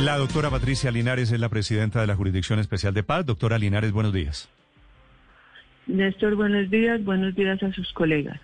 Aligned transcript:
La 0.00 0.16
doctora 0.16 0.48
Patricia 0.48 0.90
Linares 0.90 1.30
es 1.30 1.38
la 1.38 1.50
presidenta 1.50 2.00
de 2.00 2.06
la 2.06 2.16
Jurisdicción 2.16 2.58
Especial 2.58 2.94
de 2.94 3.02
Paz. 3.02 3.26
Doctora 3.26 3.58
Linares, 3.58 3.92
buenos 3.92 4.14
días. 4.14 4.48
Néstor, 5.86 6.36
buenos 6.36 6.70
días. 6.70 7.04
Buenos 7.04 7.34
días 7.34 7.62
a 7.62 7.70
sus 7.74 7.92
colegas. 7.92 8.40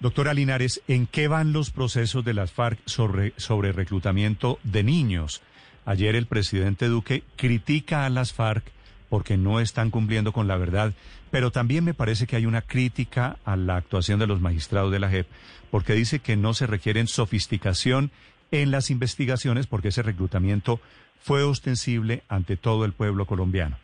Doctora 0.00 0.32
Linares, 0.32 0.80
¿en 0.88 1.06
qué 1.06 1.28
van 1.28 1.52
los 1.52 1.70
procesos 1.70 2.24
de 2.24 2.32
las 2.32 2.50
FARC 2.50 2.78
sobre, 2.86 3.34
sobre 3.36 3.72
reclutamiento 3.72 4.58
de 4.62 4.84
niños? 4.84 5.42
Ayer 5.84 6.16
el 6.16 6.24
presidente 6.24 6.86
Duque 6.86 7.24
critica 7.36 8.06
a 8.06 8.10
las 8.10 8.32
FARC 8.32 8.64
porque 9.10 9.36
no 9.36 9.60
están 9.60 9.90
cumpliendo 9.90 10.32
con 10.32 10.48
la 10.48 10.56
verdad, 10.56 10.94
pero 11.30 11.50
también 11.50 11.84
me 11.84 11.92
parece 11.92 12.26
que 12.26 12.36
hay 12.36 12.46
una 12.46 12.62
crítica 12.62 13.36
a 13.44 13.56
la 13.56 13.76
actuación 13.76 14.18
de 14.18 14.26
los 14.26 14.40
magistrados 14.40 14.90
de 14.90 14.98
la 14.98 15.10
JEP, 15.10 15.26
porque 15.70 15.92
dice 15.92 16.20
que 16.20 16.36
no 16.36 16.54
se 16.54 16.66
requieren 16.66 17.06
sofisticación 17.06 18.10
en 18.50 18.70
las 18.70 18.90
investigaciones 18.90 19.66
porque 19.66 19.88
ese 19.88 20.02
reclutamiento 20.02 20.80
fue 21.18 21.42
ostensible 21.42 22.22
ante 22.28 22.56
todo 22.56 22.84
el 22.84 22.92
pueblo 22.92 23.26
colombiano. 23.26 23.76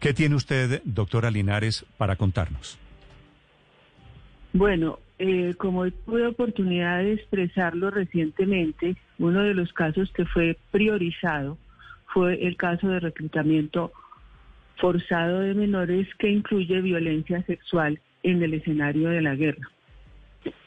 ¿Qué 0.00 0.12
tiene 0.14 0.34
usted, 0.34 0.82
doctora 0.84 1.30
Linares, 1.30 1.84
para 1.96 2.16
contarnos? 2.16 2.78
Bueno, 4.52 4.98
eh, 5.18 5.54
como 5.56 5.88
tuve 5.90 6.26
oportunidad 6.26 6.98
de 6.98 7.14
expresarlo 7.14 7.90
recientemente, 7.90 8.96
uno 9.18 9.42
de 9.42 9.54
los 9.54 9.72
casos 9.72 10.10
que 10.12 10.24
fue 10.24 10.58
priorizado 10.72 11.56
fue 12.06 12.46
el 12.46 12.56
caso 12.56 12.88
de 12.88 13.00
reclutamiento 13.00 13.92
forzado 14.76 15.40
de 15.40 15.54
menores 15.54 16.08
que 16.18 16.28
incluye 16.28 16.80
violencia 16.80 17.42
sexual 17.44 18.00
en 18.24 18.42
el 18.42 18.54
escenario 18.54 19.08
de 19.10 19.22
la 19.22 19.36
guerra. 19.36 19.70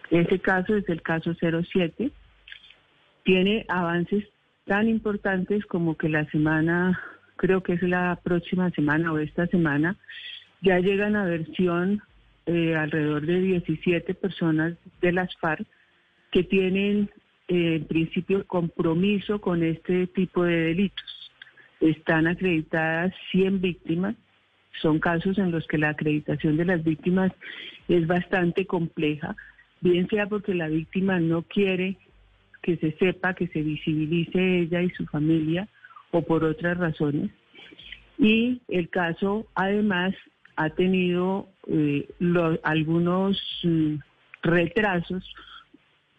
Ese 0.09 0.39
caso 0.39 0.75
es 0.75 0.87
el 0.87 1.01
caso 1.01 1.33
07. 1.35 2.11
Tiene 3.25 3.65
avances 3.69 4.23
tan 4.65 4.87
importantes 4.87 5.65
como 5.65 5.97
que 5.97 6.09
la 6.09 6.25
semana, 6.29 6.99
creo 7.37 7.63
que 7.63 7.73
es 7.73 7.81
la 7.81 8.19
próxima 8.23 8.69
semana 8.69 9.11
o 9.11 9.17
esta 9.17 9.47
semana, 9.47 9.97
ya 10.61 10.79
llegan 10.79 11.15
a 11.15 11.25
versión 11.25 12.03
eh, 12.45 12.75
alrededor 12.75 13.25
de 13.25 13.41
17 13.41 14.13
personas 14.13 14.75
de 15.01 15.11
las 15.11 15.35
FARC 15.37 15.65
que 16.31 16.43
tienen 16.43 17.09
eh, 17.47 17.77
en 17.77 17.85
principio 17.85 18.45
compromiso 18.45 19.41
con 19.41 19.63
este 19.63 20.05
tipo 20.05 20.43
de 20.43 20.57
delitos. 20.57 21.31
Están 21.79 22.27
acreditadas 22.27 23.11
100 23.31 23.59
víctimas. 23.59 24.15
Son 24.83 24.99
casos 24.99 25.39
en 25.39 25.49
los 25.49 25.65
que 25.65 25.79
la 25.79 25.89
acreditación 25.89 26.57
de 26.57 26.65
las 26.65 26.83
víctimas 26.83 27.31
es 27.87 28.05
bastante 28.05 28.67
compleja, 28.67 29.35
bien 29.81 30.07
sea 30.09 30.27
porque 30.27 30.53
la 30.53 30.67
víctima 30.67 31.19
no 31.19 31.41
quiere 31.41 31.97
que 32.65 32.77
se 32.77 32.93
sepa, 32.93 33.35
que 33.35 33.47
se 33.49 33.61
visibilice 33.61 34.61
ella 34.61 34.81
y 34.81 34.89
su 34.89 35.05
familia, 35.05 35.67
o 36.09 36.23
por 36.23 36.43
otras 36.43 36.75
razones. 36.79 37.29
Y 38.17 38.59
el 38.69 38.89
caso, 38.89 39.45
además, 39.53 40.15
ha 40.55 40.71
tenido 40.71 41.47
eh, 41.67 42.09
algunos 42.63 43.39
mm, 43.63 43.97
retrasos 44.41 45.23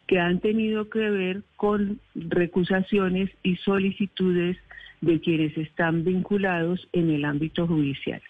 que 0.07 0.21
han 0.21 0.39
tenido 0.39 0.89
que 0.89 1.11
ver 1.11 1.43
con 1.57 1.99
recusaciones 2.15 3.29
y 3.43 3.57
solicitudes 3.57 4.57
de 5.01 5.21
quienes 5.21 5.59
están 5.59 6.05
vinculados 6.05 6.87
en 6.93 7.11
el 7.11 7.25
ámbito 7.25 7.67
judicial. 7.67 8.23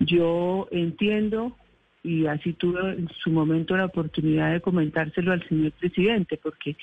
Yo 0.00 0.68
entiendo, 0.70 1.56
y 2.02 2.26
así 2.26 2.52
tuve 2.52 2.92
en 2.92 3.08
su 3.22 3.30
momento 3.30 3.74
la 3.74 3.86
oportunidad 3.86 4.52
de 4.52 4.60
comentárselo 4.60 5.32
al 5.32 5.48
señor 5.48 5.72
presidente, 5.72 6.38
porque 6.42 6.76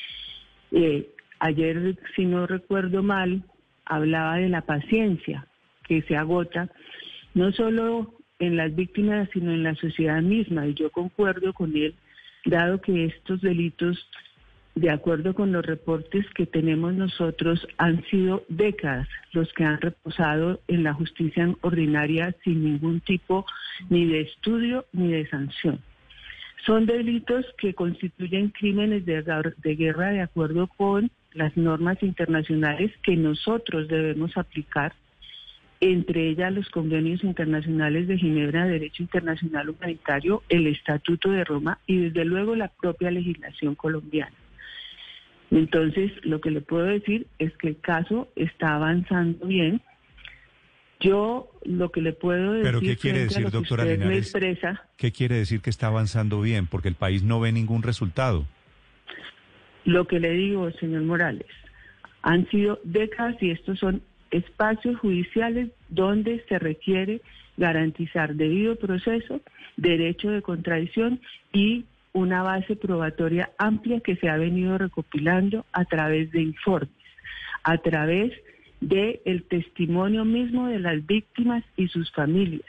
eh, 0.75 1.09
ayer, 1.39 1.97
si 2.15 2.25
no 2.25 2.45
recuerdo 2.45 3.01
mal, 3.01 3.43
hablaba 3.85 4.35
de 4.35 4.49
la 4.49 4.61
paciencia 4.61 5.47
que 5.87 6.01
se 6.01 6.17
agota, 6.17 6.69
no 7.33 7.53
solo 7.53 8.13
en 8.39 8.57
las 8.57 8.75
víctimas, 8.75 9.29
sino 9.31 9.51
en 9.51 9.63
la 9.63 9.75
sociedad 9.75 10.21
misma. 10.21 10.67
Y 10.67 10.73
yo 10.73 10.89
concuerdo 10.91 11.53
con 11.53 11.75
él, 11.77 11.95
dado 12.45 12.81
que 12.81 13.05
estos 13.05 13.39
delitos, 13.39 14.05
de 14.75 14.89
acuerdo 14.89 15.33
con 15.33 15.53
los 15.53 15.65
reportes 15.65 16.25
que 16.35 16.45
tenemos 16.45 16.93
nosotros, 16.93 17.65
han 17.77 18.03
sido 18.07 18.43
décadas 18.49 19.07
los 19.31 19.51
que 19.53 19.63
han 19.63 19.79
reposado 19.79 20.59
en 20.67 20.83
la 20.83 20.93
justicia 20.93 21.55
ordinaria 21.61 22.35
sin 22.43 22.65
ningún 22.65 22.99
tipo 22.99 23.45
ni 23.89 24.05
de 24.05 24.21
estudio 24.21 24.85
ni 24.91 25.09
de 25.13 25.25
sanción. 25.29 25.79
Son 26.65 26.85
delitos 26.85 27.45
que 27.57 27.73
constituyen 27.73 28.49
crímenes 28.49 29.05
de, 29.05 29.21
guerra 29.75 30.09
de 30.09 30.21
acuerdo 30.21 30.67
con 30.67 31.11
las 31.33 31.55
normas 31.55 32.01
internacionales 32.01 32.91
que 33.03 33.15
nosotros 33.15 33.87
debemos 33.87 34.35
aplicar 34.37 34.93
entre 35.81 36.29
ellas 36.29 36.53
los 36.53 36.69
convenios 36.69 37.23
internacionales 37.23 38.07
de 38.07 38.17
Ginebra 38.17 38.65
de 38.65 38.73
Derecho 38.73 39.03
Internacional 39.03 39.69
Humanitario, 39.69 40.41
el 40.49 40.67
Estatuto 40.67 41.29
de 41.29 41.43
Roma 41.43 41.79
y 41.85 41.97
desde 41.97 42.25
luego 42.25 42.55
la 42.55 42.69
propia 42.69 43.11
legislación 43.11 43.75
colombiana. 43.75 44.35
Entonces, 45.51 46.11
lo 46.23 46.41
que 46.41 46.51
le 46.51 46.61
puedo 46.61 46.85
decir 46.85 47.27
es 47.39 47.55
que 47.57 47.67
el 47.67 47.79
caso 47.79 48.29
está 48.35 48.75
avanzando 48.75 49.45
bien. 49.45 49.81
Yo 50.99 51.51
lo 51.63 51.91
que 51.91 52.01
le 52.01 52.13
puedo 52.13 52.53
decir... 52.53 52.65
¿Pero 52.65 52.79
qué 52.79 52.97
quiere 52.97 53.19
decir, 53.25 53.49
doctora 53.49 53.85
Linares? 53.85 54.33
¿Qué 54.97 55.11
quiere 55.11 55.35
decir 55.35 55.61
que 55.61 55.69
está 55.69 55.87
avanzando 55.87 56.41
bien? 56.41 56.67
Porque 56.67 56.87
el 56.87 56.95
país 56.95 57.23
no 57.23 57.39
ve 57.39 57.51
ningún 57.51 57.83
resultado. 57.83 58.45
Lo 59.83 60.07
que 60.07 60.19
le 60.19 60.31
digo, 60.31 60.71
señor 60.71 61.03
Morales, 61.03 61.47
han 62.21 62.49
sido 62.49 62.79
décadas 62.83 63.35
y 63.41 63.51
estos 63.51 63.77
son 63.79 64.01
espacios 64.31 64.97
judiciales 64.99 65.69
donde 65.89 66.43
se 66.49 66.57
requiere 66.59 67.21
garantizar 67.57 68.35
debido 68.35 68.75
proceso, 68.75 69.41
derecho 69.77 70.29
de 70.29 70.41
contradicción 70.41 71.21
y 71.53 71.85
una 72.13 72.43
base 72.43 72.75
probatoria 72.75 73.51
amplia 73.57 73.99
que 73.99 74.15
se 74.15 74.29
ha 74.29 74.37
venido 74.37 74.77
recopilando 74.77 75.65
a 75.71 75.85
través 75.85 76.31
de 76.31 76.41
informes, 76.41 76.89
a 77.63 77.77
través 77.77 78.31
del 78.81 79.19
el 79.25 79.43
testimonio 79.43 80.25
mismo 80.25 80.67
de 80.67 80.79
las 80.79 81.05
víctimas 81.05 81.63
y 81.77 81.87
sus 81.87 82.11
familias, 82.11 82.65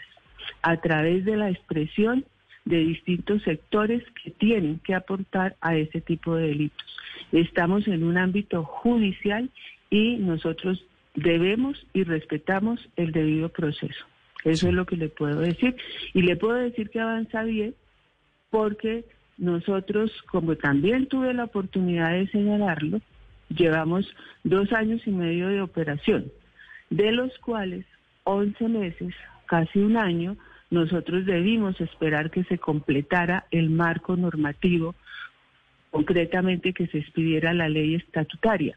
a 0.62 0.76
través 0.78 1.24
de 1.24 1.36
la 1.36 1.50
expresión 1.50 2.24
de 2.64 2.78
distintos 2.78 3.42
sectores 3.42 4.02
que 4.22 4.30
tienen 4.32 4.80
que 4.80 4.94
aportar 4.94 5.56
a 5.60 5.76
ese 5.76 6.00
tipo 6.00 6.34
de 6.34 6.48
delitos. 6.48 6.86
Estamos 7.32 7.86
en 7.88 8.02
un 8.04 8.18
ámbito 8.18 8.64
judicial 8.64 9.50
y 9.90 10.16
nosotros 10.16 10.84
debemos 11.14 11.86
y 11.92 12.04
respetamos 12.04 12.88
el 12.96 13.12
debido 13.12 13.48
proceso. 13.48 14.04
Eso 14.44 14.68
es 14.68 14.74
lo 14.74 14.84
que 14.84 14.96
le 14.96 15.08
puedo 15.08 15.40
decir. 15.40 15.76
Y 16.12 16.22
le 16.22 16.36
puedo 16.36 16.54
decir 16.54 16.90
que 16.90 17.00
avanza 17.00 17.42
bien 17.42 17.74
porque 18.50 19.04
nosotros, 19.38 20.10
como 20.30 20.56
también 20.56 21.06
tuve 21.06 21.34
la 21.34 21.44
oportunidad 21.44 22.12
de 22.12 22.28
señalarlo, 22.28 23.00
llevamos 23.48 24.06
dos 24.44 24.72
años 24.72 25.00
y 25.06 25.10
medio 25.10 25.48
de 25.48 25.60
operación, 25.60 26.32
de 26.90 27.12
los 27.12 27.36
cuales 27.38 27.84
11 28.24 28.68
meses, 28.68 29.14
casi 29.46 29.78
un 29.78 29.96
año, 29.96 30.36
nosotros 30.70 31.26
debimos 31.26 31.80
esperar 31.80 32.30
que 32.30 32.44
se 32.44 32.58
completara 32.58 33.46
el 33.50 33.70
marco 33.70 34.16
normativo, 34.16 34.94
concretamente 35.90 36.72
que 36.72 36.86
se 36.88 36.98
expidiera 36.98 37.54
la 37.54 37.68
ley 37.68 37.94
estatutaria 37.94 38.76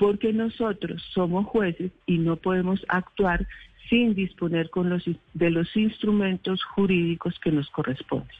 porque 0.00 0.32
nosotros 0.32 1.02
somos 1.12 1.44
jueces 1.44 1.92
y 2.06 2.16
no 2.16 2.36
podemos 2.36 2.80
actuar 2.88 3.46
sin 3.90 4.14
disponer 4.14 4.70
con 4.70 4.88
los, 4.88 5.04
de 5.34 5.50
los 5.50 5.76
instrumentos 5.76 6.64
jurídicos 6.64 7.38
que 7.38 7.52
nos 7.52 7.68
corresponden. 7.68 8.34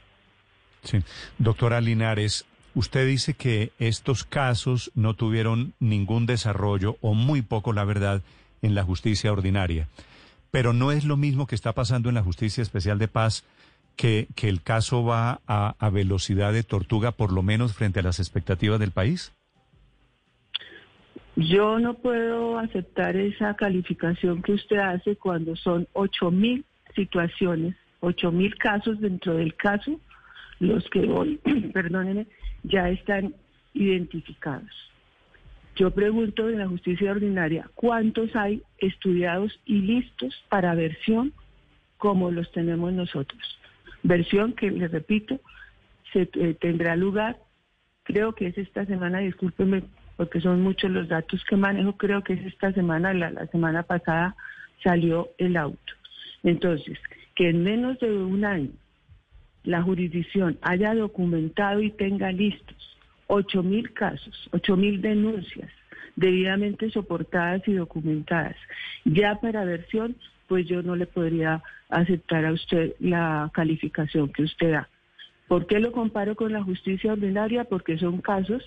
Sí. 0.83 1.01
Doctora 1.37 1.83
Linares, 1.83 2.47
usted 2.75 3.07
dice 3.07 3.35
que 3.35 3.73
estos 3.79 4.25
casos 4.25 4.91
no 4.95 5.15
tuvieron 5.15 5.73
ningún 5.81 6.27
desarrollo 6.27 6.97
o 7.01 7.15
muy 7.15 7.43
poco, 7.43 7.73
la 7.73 7.85
verdad, 7.85 8.23
en 8.63 8.75
la 8.75 8.85
justicia 8.85 9.33
ordinaria. 9.33 9.89
Pero 10.51 10.73
no 10.73 10.93
es 10.93 11.05
lo 11.05 11.17
mismo 11.17 11.47
que 11.47 11.55
está 11.55 11.73
pasando 11.73 12.09
en 12.09 12.15
la 12.15 12.23
justicia 12.23 12.63
especial 12.63 12.99
de 12.99 13.09
paz, 13.09 13.45
que, 13.97 14.29
que 14.35 14.49
el 14.49 14.63
caso 14.63 15.05
va 15.05 15.41
a, 15.47 15.75
a 15.79 15.91
velocidad 15.91 16.53
de 16.53 16.63
tortuga, 16.63 17.13
por 17.13 17.33
lo 17.33 17.43
menos 17.43 17.75
frente 17.75 18.01
a 18.01 18.03
las 18.03 18.19
expectativas 18.19 18.81
del 18.81 18.93
país. 18.93 19.33
Yo 21.37 21.79
no 21.79 21.95
puedo 21.95 22.59
aceptar 22.59 23.17
esa 23.17 23.55
calificación 23.55 24.43
que 24.43 24.53
usted 24.53 24.79
hace 24.79 25.17
cuando 25.17 25.57
son 25.57 25.87
ocho 25.93 26.31
mil 26.31 26.65
situaciones, 26.95 27.77
ocho 28.01 28.33
mil 28.33 28.57
casos 28.57 29.01
dentro 29.01 29.35
del 29.35 29.55
caso, 29.55 30.01
los 30.59 30.85
que 30.91 31.01
hoy, 31.01 31.41
perdónenme, 31.73 32.27
ya 32.63 32.89
están 32.91 33.35
identificados. 33.75 34.71
Yo 35.77 35.91
pregunto 35.93 36.49
en 36.49 36.59
la 36.59 36.69
justicia 36.69 37.13
ordinaria, 37.13 37.71
¿cuántos 37.75 38.35
hay 38.37 38.63
estudiados 38.79 39.59
y 39.65 39.81
listos 39.81 40.35
para 40.49 40.75
versión 40.75 41.33
como 41.97 42.31
los 42.31 42.51
tenemos 42.53 42.93
nosotros? 42.93 43.41
Versión 44.03 44.53
que, 44.53 44.71
les 44.71 44.91
repito, 44.91 45.41
se 46.13 46.29
eh, 46.35 46.57
tendrá 46.61 46.97
lugar, 46.97 47.39
creo 48.03 48.35
que 48.35 48.49
es 48.49 48.59
esta 48.59 48.85
semana, 48.87 49.21
discúlpenme 49.21 49.85
porque 50.17 50.41
son 50.41 50.61
muchos 50.61 50.91
los 50.91 51.09
datos 51.09 51.43
que 51.49 51.57
manejo, 51.57 51.97
creo 51.97 52.23
que 52.23 52.35
es 52.35 52.45
esta 52.45 52.73
semana, 52.73 53.15
la, 53.15 53.31
la 53.31 53.47
semana 53.47 53.83
pasada 53.85 54.37
salió 54.83 55.31
el 55.39 55.57
auto. 55.57 55.93
Entonces, 56.43 56.99
que 57.35 57.49
en 57.49 57.63
menos 57.63 57.99
de 58.01 58.11
un 58.11 58.45
año 58.45 58.71
la 59.65 59.83
jurisdicción 59.83 60.59
haya 60.63 60.95
documentado 60.95 61.81
y 61.81 61.91
tenga 61.91 62.33
listos 62.33 62.77
ocho 63.27 63.63
mil 63.63 63.93
casos, 63.93 64.49
ocho 64.53 64.77
mil 64.77 65.01
denuncias 65.01 65.71
debidamente 66.17 66.91
soportadas 66.91 67.67
y 67.67 67.75
documentadas. 67.75 68.57
Ya 69.05 69.37
para 69.37 69.65
versión, 69.65 70.17
pues 70.49 70.67
yo 70.67 70.83
no 70.83 70.97
le 70.97 71.07
podría 71.07 71.63
aceptar 71.89 72.45
a 72.45 72.53
usted 72.53 72.95
la 72.99 73.51
calificación 73.55 74.33
que 74.33 74.43
usted 74.43 74.73
da. 74.73 74.89
¿Por 75.49 75.67
qué 75.67 75.79
lo 75.81 75.93
comparo 75.93 76.37
con 76.37 76.53
la 76.53 76.63
justicia 76.63 77.13
ordinaria? 77.13 77.65
Porque 77.65 77.99
son 77.99 78.21
casos 78.21 78.63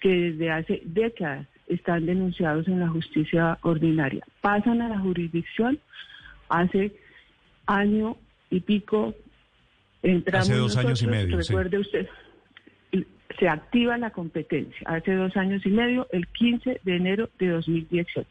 que 0.00 0.08
desde 0.08 0.50
hace 0.50 0.82
décadas 0.84 1.46
están 1.68 2.06
denunciados 2.06 2.68
en 2.68 2.80
la 2.80 2.88
justicia 2.88 3.58
ordinaria. 3.62 4.24
Pasan 4.40 4.82
a 4.82 4.88
la 4.88 4.98
jurisdicción 4.98 5.78
hace 6.48 6.92
año 7.66 8.16
y 8.50 8.60
pico, 8.60 9.14
entramos 10.02 10.50
hace 10.50 10.58
dos 10.58 10.76
años 10.76 11.02
y 11.02 11.06
medio. 11.06 11.36
Recuerde 11.36 11.78
usted, 11.78 12.08
se 13.38 13.48
activa 13.48 13.96
la 13.98 14.10
competencia 14.10 14.86
hace 14.86 15.14
dos 15.14 15.36
años 15.36 15.64
y 15.64 15.70
medio, 15.70 16.06
el 16.12 16.26
15 16.28 16.80
de 16.82 16.96
enero 16.96 17.30
de 17.38 17.48
2018. 17.48 18.28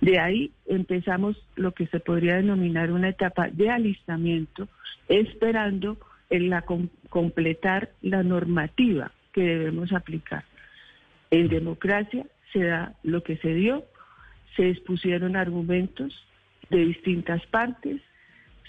De 0.00 0.18
ahí 0.18 0.52
empezamos 0.66 1.36
lo 1.56 1.72
que 1.72 1.86
se 1.86 2.00
podría 2.00 2.36
denominar 2.36 2.90
una 2.90 3.08
etapa 3.08 3.48
de 3.48 3.70
alistamiento, 3.70 4.68
esperando 5.08 5.98
en 6.30 6.50
la 6.50 6.64
completar 7.08 7.90
la 8.02 8.22
normativa 8.22 9.12
que 9.32 9.42
debemos 9.42 9.92
aplicar. 9.92 10.44
En 11.30 11.48
democracia 11.48 12.26
se 12.52 12.64
da 12.64 12.94
lo 13.02 13.22
que 13.22 13.36
se 13.38 13.54
dio, 13.54 13.84
se 14.56 14.70
expusieron 14.70 15.36
argumentos 15.36 16.12
de 16.70 16.78
distintas 16.78 17.44
partes, 17.46 18.00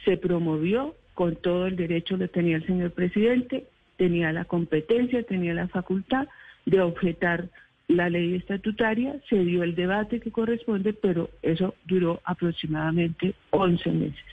se 0.04 0.18
promovió 0.18 0.96
con 1.16 1.36
todo 1.38 1.66
el 1.66 1.76
derecho 1.76 2.18
que 2.18 2.28
tenía 2.28 2.58
el 2.58 2.68
señor 2.68 2.92
presidente, 2.92 3.66
tenía 3.98 4.32
la 4.32 4.46
competencia, 4.46 5.24
tenía 5.24 5.54
la 5.54 5.68
facultad 5.68 6.28
de 6.66 6.82
objetar 6.82 7.50
la 7.88 8.10
ley 8.10 8.36
estatutaria, 8.36 9.16
se 9.30 9.40
dio 9.44 9.64
el 9.64 9.76
debate 9.76 10.20
que 10.20 10.32
corresponde, 10.32 10.94
pero 10.94 11.30
eso 11.42 11.76
duró 11.86 12.22
aproximadamente 12.26 13.36
11 13.52 13.92
meses. 13.92 14.26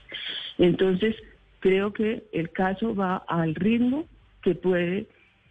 Entonces, 0.58 1.16
creo 1.60 1.92
que 1.92 2.24
el 2.32 2.50
caso 2.50 2.94
va 2.94 3.16
al 3.28 3.54
ritmo 3.54 4.06
que 4.42 4.54
puede 4.54 5.06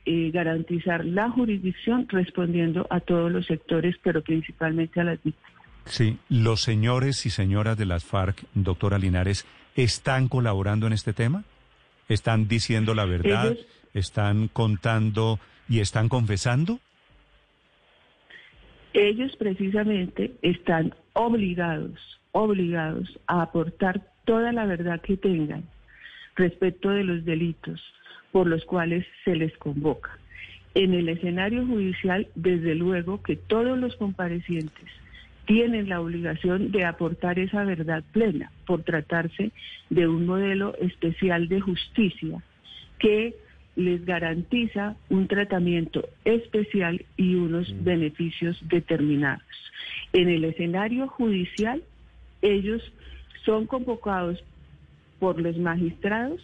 eh, 0.05 0.31
garantizar 0.31 1.05
la 1.05 1.29
jurisdicción 1.29 2.07
respondiendo 2.09 2.87
a 2.89 2.99
todos 2.99 3.31
los 3.31 3.45
sectores, 3.45 3.95
pero 4.03 4.21
principalmente 4.21 4.99
a 4.99 5.05
las 5.05 5.23
víctimas. 5.23 5.51
Sí, 5.85 6.17
los 6.29 6.61
señores 6.61 7.25
y 7.25 7.29
señoras 7.29 7.77
de 7.77 7.85
las 7.85 8.03
FARC, 8.03 8.43
doctora 8.53 8.97
Linares, 8.97 9.45
¿están 9.75 10.27
colaborando 10.27 10.87
en 10.87 10.93
este 10.93 11.13
tema? 11.13 11.43
¿Están 12.09 12.47
diciendo 12.47 12.93
la 12.93 13.05
verdad? 13.05 13.55
¿Están 13.93 14.47
contando 14.47 15.39
y 15.69 15.79
están 15.79 16.09
confesando? 16.09 16.79
Ellos 18.93 19.35
precisamente 19.37 20.33
están 20.41 20.93
obligados, 21.13 22.19
obligados 22.33 23.19
a 23.27 23.41
aportar 23.41 24.01
toda 24.25 24.51
la 24.51 24.65
verdad 24.65 25.01
que 25.01 25.15
tengan 25.15 25.63
respecto 26.35 26.89
de 26.89 27.03
los 27.03 27.23
delitos 27.23 27.81
por 28.31 28.47
los 28.47 28.65
cuales 28.65 29.05
se 29.23 29.35
les 29.35 29.55
convoca. 29.57 30.17
En 30.73 30.93
el 30.93 31.09
escenario 31.09 31.65
judicial, 31.65 32.27
desde 32.35 32.75
luego 32.75 33.21
que 33.21 33.35
todos 33.35 33.77
los 33.77 33.95
comparecientes 33.97 34.89
tienen 35.45 35.89
la 35.89 36.01
obligación 36.01 36.71
de 36.71 36.85
aportar 36.85 37.39
esa 37.39 37.63
verdad 37.63 38.03
plena 38.11 38.51
por 38.65 38.83
tratarse 38.83 39.51
de 39.89 40.07
un 40.07 40.25
modelo 40.25 40.75
especial 40.77 41.47
de 41.47 41.59
justicia 41.61 42.41
que 42.99 43.35
les 43.75 44.05
garantiza 44.05 44.95
un 45.09 45.27
tratamiento 45.27 46.07
especial 46.25 47.05
y 47.17 47.35
unos 47.35 47.71
mm. 47.73 47.83
beneficios 47.83 48.59
determinados. 48.67 49.43
En 50.13 50.29
el 50.29 50.43
escenario 50.43 51.07
judicial, 51.07 51.81
ellos 52.41 52.81
son 53.45 53.65
convocados 53.65 54.43
por 55.19 55.39
los 55.39 55.57
magistrados 55.57 56.41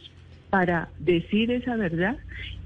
para 0.49 0.89
decir 0.99 1.51
esa 1.51 1.75
verdad, 1.75 2.17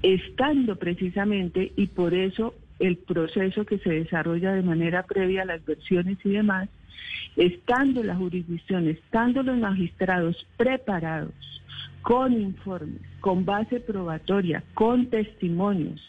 estando 0.02 0.76
precisamente, 0.76 1.72
y 1.76 1.88
por 1.88 2.14
eso 2.14 2.54
el 2.82 2.96
proceso 2.96 3.64
que 3.64 3.78
se 3.78 3.90
desarrolla 3.90 4.52
de 4.52 4.62
manera 4.62 5.04
previa 5.04 5.42
a 5.42 5.46
las 5.46 5.64
versiones 5.64 6.18
y 6.24 6.30
demás, 6.30 6.68
estando 7.36 8.02
la 8.02 8.16
jurisdicción, 8.16 8.88
estando 8.88 9.42
los 9.42 9.56
magistrados 9.56 10.46
preparados 10.56 11.32
con 12.02 12.32
informes, 12.32 13.00
con 13.20 13.44
base 13.44 13.78
probatoria, 13.78 14.64
con 14.74 15.06
testimonios, 15.06 16.02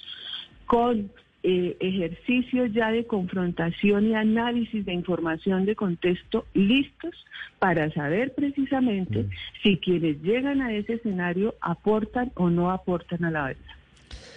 con 0.66 1.12
eh, 1.44 1.78
ejercicios 1.80 2.74
ya 2.74 2.92
de 2.92 3.06
confrontación 3.06 4.08
y 4.08 4.16
análisis 4.16 4.84
de 4.84 4.94
información 4.94 5.66
de 5.66 5.76
contexto 5.76 6.46
listos 6.56 7.14
para 7.60 7.92
saber 7.92 8.34
precisamente 8.34 9.24
mm. 9.24 9.30
si 9.62 9.78
quienes 9.78 10.22
llegan 10.24 10.62
a 10.62 10.74
ese 10.74 10.94
escenario 10.94 11.54
aportan 11.62 12.32
o 12.36 12.50
no 12.50 12.72
aportan 12.72 13.26
a 13.26 13.32
la 13.32 13.44
verdad 13.48 13.76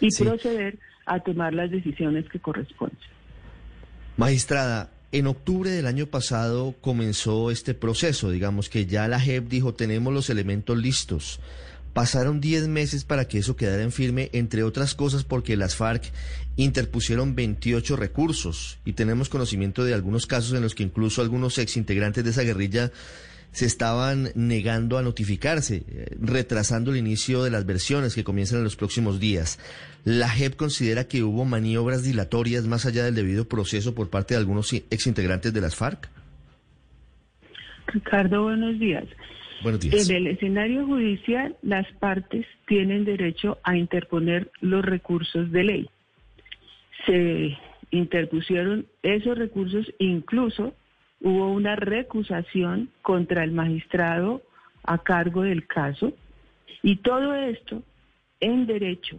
y 0.01 0.15
proceder 0.15 0.79
a 1.07 1.21
tomar 1.21 1.55
las 1.55 1.71
decisiones 1.71 2.29
que 2.29 2.41
corresponden. 2.41 2.99
Magistrada, 4.17 4.91
en 5.13 5.27
octubre 5.27 5.71
del 5.71 5.87
año 5.87 6.07
pasado 6.07 6.75
comenzó 6.81 7.51
este 7.51 7.75
proceso, 7.75 8.31
digamos 8.31 8.69
que 8.69 8.87
ya 8.87 9.09
la 9.09 9.21
JEP 9.21 9.49
dijo 9.49 9.75
tenemos 9.75 10.13
los 10.13 10.31
elementos 10.31 10.77
listos. 10.77 11.41
Pasaron 11.93 12.43
10 12.43 12.69
meses 12.69 13.05
para 13.05 13.27
que 13.27 13.39
eso 13.39 13.57
quedara 13.57 13.83
en 13.83 13.93
firme, 13.93 14.29
entre 14.35 14.63
otras 14.63 14.95
cosas 14.95 15.25
porque 15.25 15.57
las 15.57 15.77
FARC 15.77 16.13
interpusieron 16.57 17.35
28 17.35 17.97
recursos 17.97 18.79
y 18.85 18.93
tenemos 18.93 19.31
conocimiento 19.31 19.85
de 19.85 19.95
algunos 19.95 20.27
casos 20.27 20.53
en 20.53 20.63
los 20.63 20.75
que 20.75 20.83
incluso 20.83 21.23
algunos 21.23 21.57
exintegrantes 21.57 22.25
de 22.25 22.31
esa 22.31 22.43
guerrilla 22.43 22.91
se 23.53 23.67
estaban 23.67 24.31
negando 24.35 24.99
a 24.99 25.03
notificarse, 25.03 25.85
eh, 25.89 26.17
retrasando 26.21 26.91
el 26.91 26.99
inicio 26.99 27.43
de 27.43 27.51
las 27.51 27.65
versiones 27.67 28.15
que 28.15 28.25
comienzan 28.25 28.59
en 28.59 28.65
los 28.65 28.77
próximos 28.77 29.19
días. 29.19 29.59
¿La 30.05 30.29
JEP 30.29 30.57
considera 30.57 31.09
que 31.09 31.23
hubo 31.23 31.45
maniobras 31.45 32.05
dilatorias 32.05 32.67
más 32.67 32.87
allá 32.87 33.05
del 33.05 33.15
debido 33.15 33.49
proceso 33.49 33.95
por 33.95 34.11
parte 34.11 34.35
de 34.35 34.39
algunos 34.39 34.73
exintegrantes 34.73 35.53
de 35.53 35.61
las 35.61 35.75
FARC? 35.75 36.09
Ricardo, 37.89 38.45
buenos 38.45 38.79
días. 38.79 39.05
Buenos 39.63 39.81
días. 39.81 40.09
En 40.09 40.17
el 40.17 40.27
escenario 40.27 40.87
judicial, 40.87 41.57
las 41.63 41.91
partes 41.95 42.47
tienen 42.67 43.05
derecho 43.05 43.59
a 43.63 43.77
interponer 43.77 44.51
los 44.61 44.85
recursos 44.85 45.51
de 45.51 45.65
ley. 45.65 45.91
Se 47.07 47.57
interpusieron 47.91 48.87
esos 49.03 49.39
recursos 49.39 49.87
incluso 49.99 50.75
hubo 51.21 51.53
una 51.53 51.77
recusación 51.77 52.91
contra 53.03 53.45
el 53.45 53.53
magistrado 53.53 54.43
a 54.85 54.99
cargo 54.99 55.43
del 55.43 55.67
caso 55.67 56.13
y 56.83 56.97
todo 56.97 57.35
esto 57.35 57.83
en 58.41 58.67
derecho, 58.67 59.19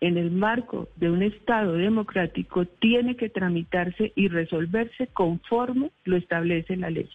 en 0.00 0.18
el 0.18 0.30
marco 0.30 0.88
de 0.96 1.10
un 1.10 1.22
Estado 1.22 1.72
democrático, 1.72 2.64
tiene 2.64 3.16
que 3.16 3.28
tramitarse 3.28 4.12
y 4.14 4.28
resolverse 4.28 5.08
conforme 5.08 5.90
lo 6.04 6.16
establece 6.16 6.76
la 6.76 6.90
ley. 6.90 7.08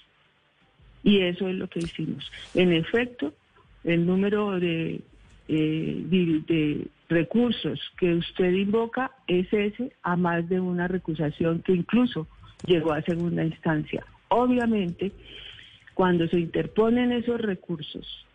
Y 1.04 1.20
eso 1.20 1.48
es 1.48 1.56
lo 1.56 1.68
que 1.68 1.80
hicimos. 1.80 2.30
En 2.54 2.74
efecto, 2.74 3.34
el 3.84 4.06
número 4.06 4.60
de, 4.60 5.02
eh, 5.48 6.04
de 6.08 6.88
recursos 7.10 7.80
que 7.98 8.16
usted 8.16 8.52
invoca 8.52 9.12
es 9.28 9.52
ese 9.54 9.94
a 10.02 10.16
más 10.16 10.48
de 10.50 10.60
una 10.60 10.88
recusación 10.88 11.62
que 11.62 11.74
incluso 11.74 12.28
llegó 12.66 12.94
a 12.94 13.02
segunda 13.02 13.44
instancia. 13.44 14.04
Obviamente, 14.34 15.12
cuando 15.94 16.28
se 16.28 16.40
interponen 16.40 17.12
esos 17.12 17.40
recursos, 17.40 18.26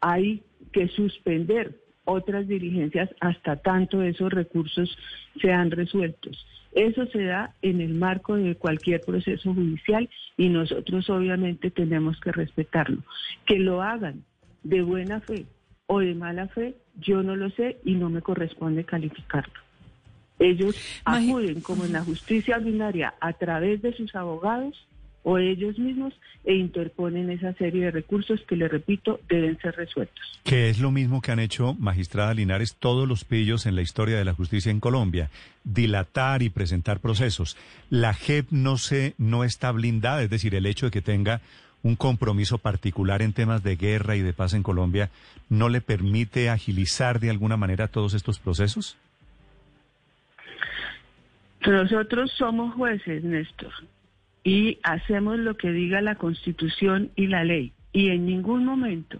hay 0.00 0.40
que 0.70 0.86
suspender 0.86 1.74
otras 2.04 2.46
diligencias 2.46 3.10
hasta 3.20 3.56
tanto 3.56 4.02
esos 4.02 4.32
recursos 4.32 4.96
sean 5.42 5.72
resueltos. 5.72 6.46
Eso 6.72 7.06
se 7.06 7.24
da 7.24 7.54
en 7.60 7.80
el 7.80 7.94
marco 7.94 8.36
de 8.36 8.54
cualquier 8.54 9.00
proceso 9.00 9.52
judicial 9.52 10.08
y 10.36 10.48
nosotros 10.48 11.10
obviamente 11.10 11.72
tenemos 11.72 12.20
que 12.20 12.30
respetarlo. 12.30 13.02
Que 13.44 13.58
lo 13.58 13.82
hagan 13.82 14.22
de 14.62 14.82
buena 14.82 15.20
fe 15.20 15.44
o 15.86 15.98
de 15.98 16.14
mala 16.14 16.46
fe, 16.46 16.76
yo 17.00 17.24
no 17.24 17.34
lo 17.34 17.50
sé 17.50 17.78
y 17.84 17.94
no 17.94 18.10
me 18.10 18.22
corresponde 18.22 18.84
calificarlo. 18.84 19.60
Ellos 20.38 20.76
acuden 21.04 21.60
como 21.62 21.84
en 21.84 21.94
la 21.94 22.04
justicia 22.04 22.58
ordinaria 22.58 23.14
a 23.20 23.32
través 23.32 23.82
de 23.82 23.92
sus 23.92 24.14
abogados 24.14 24.87
o 25.28 25.36
ellos 25.36 25.78
mismos 25.78 26.14
e 26.42 26.54
interponen 26.54 27.28
esa 27.28 27.52
serie 27.52 27.84
de 27.84 27.90
recursos 27.90 28.40
que, 28.48 28.56
le 28.56 28.66
repito, 28.66 29.20
deben 29.28 29.58
ser 29.58 29.76
resueltos. 29.76 30.40
Que 30.42 30.70
es 30.70 30.78
lo 30.80 30.90
mismo 30.90 31.20
que 31.20 31.30
han 31.30 31.38
hecho, 31.38 31.74
magistrada 31.74 32.32
Linares, 32.32 32.76
todos 32.76 33.06
los 33.06 33.24
pillos 33.24 33.66
en 33.66 33.76
la 33.76 33.82
historia 33.82 34.16
de 34.16 34.24
la 34.24 34.32
justicia 34.32 34.70
en 34.70 34.80
Colombia, 34.80 35.28
dilatar 35.64 36.42
y 36.42 36.48
presentar 36.48 37.00
procesos. 37.00 37.58
La 37.90 38.14
JEP 38.14 38.46
no, 38.50 38.78
se, 38.78 39.12
no 39.18 39.44
está 39.44 39.70
blindada, 39.70 40.22
es 40.22 40.30
decir, 40.30 40.54
el 40.54 40.64
hecho 40.64 40.86
de 40.86 40.92
que 40.92 41.02
tenga 41.02 41.42
un 41.82 41.94
compromiso 41.94 42.56
particular 42.56 43.20
en 43.20 43.34
temas 43.34 43.62
de 43.62 43.76
guerra 43.76 44.16
y 44.16 44.22
de 44.22 44.32
paz 44.32 44.54
en 44.54 44.62
Colombia, 44.62 45.10
¿no 45.50 45.68
le 45.68 45.82
permite 45.82 46.48
agilizar 46.48 47.20
de 47.20 47.28
alguna 47.28 47.58
manera 47.58 47.88
todos 47.88 48.14
estos 48.14 48.38
procesos? 48.38 48.96
Nosotros 51.66 52.32
somos 52.38 52.72
jueces, 52.72 53.22
Néstor 53.24 53.74
y 54.48 54.78
hacemos 54.82 55.38
lo 55.38 55.58
que 55.58 55.70
diga 55.72 56.00
la 56.00 56.14
Constitución 56.14 57.10
y 57.16 57.26
la 57.26 57.44
ley. 57.44 57.74
Y 57.92 58.08
en 58.08 58.24
ningún 58.24 58.64
momento 58.64 59.18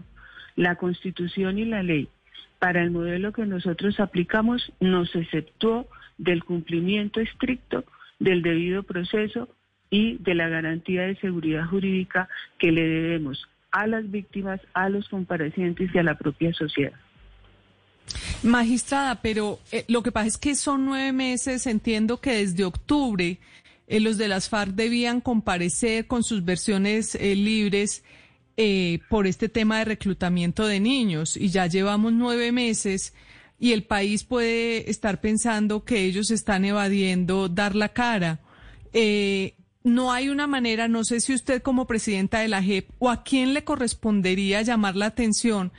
la 0.55 0.75
Constitución 0.75 1.59
y 1.59 1.65
la 1.65 1.83
ley 1.83 2.09
para 2.57 2.81
el 2.81 2.89
modelo 2.89 3.31
que 3.31 3.45
nosotros 3.45 3.99
aplicamos 3.99 4.73
nos 4.79 5.15
exceptuó 5.15 5.87
del 6.17 6.43
cumplimiento 6.43 7.19
estricto 7.19 7.85
del 8.17 8.41
debido 8.41 8.81
proceso 8.81 9.49
y 9.91 10.17
de 10.17 10.33
la 10.33 10.49
garantía 10.49 11.03
de 11.03 11.15
seguridad 11.17 11.67
jurídica 11.67 12.27
que 12.57 12.71
le 12.71 12.87
debemos 12.87 13.47
a 13.71 13.85
las 13.85 14.09
víctimas, 14.09 14.59
a 14.73 14.89
los 14.89 15.07
comparecientes 15.09 15.93
y 15.93 15.97
a 15.99 16.03
la 16.03 16.17
propia 16.17 16.51
sociedad. 16.53 16.99
Magistrada, 18.41 19.21
pero 19.21 19.59
eh, 19.71 19.85
lo 19.87 20.01
que 20.01 20.11
pasa 20.11 20.25
es 20.25 20.37
que 20.39 20.55
son 20.55 20.85
nueve 20.85 21.13
meses, 21.13 21.67
entiendo 21.67 22.19
que 22.19 22.31
desde 22.31 22.65
octubre 22.65 23.37
eh, 23.89 23.99
los 23.99 24.19
de 24.19 24.27
las 24.27 24.49
FARC 24.49 24.75
debían 24.75 25.19
comparecer 25.19 26.05
con 26.05 26.23
sus 26.23 26.45
versiones 26.45 27.15
eh, 27.15 27.35
libres 27.35 28.03
eh, 28.55 28.99
por 29.09 29.25
este 29.25 29.49
tema 29.49 29.79
de 29.79 29.85
reclutamiento 29.85 30.67
de 30.67 30.79
niños 30.79 31.35
y 31.35 31.49
ya 31.49 31.65
llevamos 31.65 32.13
nueve 32.13 32.51
meses 32.51 33.15
y 33.57 33.71
el 33.73 33.83
país 33.83 34.23
puede 34.23 34.91
estar 34.91 35.21
pensando 35.21 35.83
que 35.85 36.05
ellos 36.05 36.29
están 36.29 36.65
evadiendo 36.65 37.49
dar 37.49 37.75
la 37.75 37.89
cara. 37.89 38.41
no 39.83 40.11
hay 40.11 40.29
una 40.29 40.45
manera, 40.45 40.87
no 40.87 41.03
sé 41.03 41.19
si 41.19 41.33
usted 41.33 41.63
como 41.63 41.87
presidenta 41.87 42.41
de 42.41 42.47
la 42.47 42.61
JEP 42.61 42.91
o 42.99 43.09
a 43.09 43.23
quién 43.23 43.55
le 43.55 43.63
correspondería 43.63 44.61
llamar 44.61 44.95
la 44.95 45.07
atención 45.07 45.71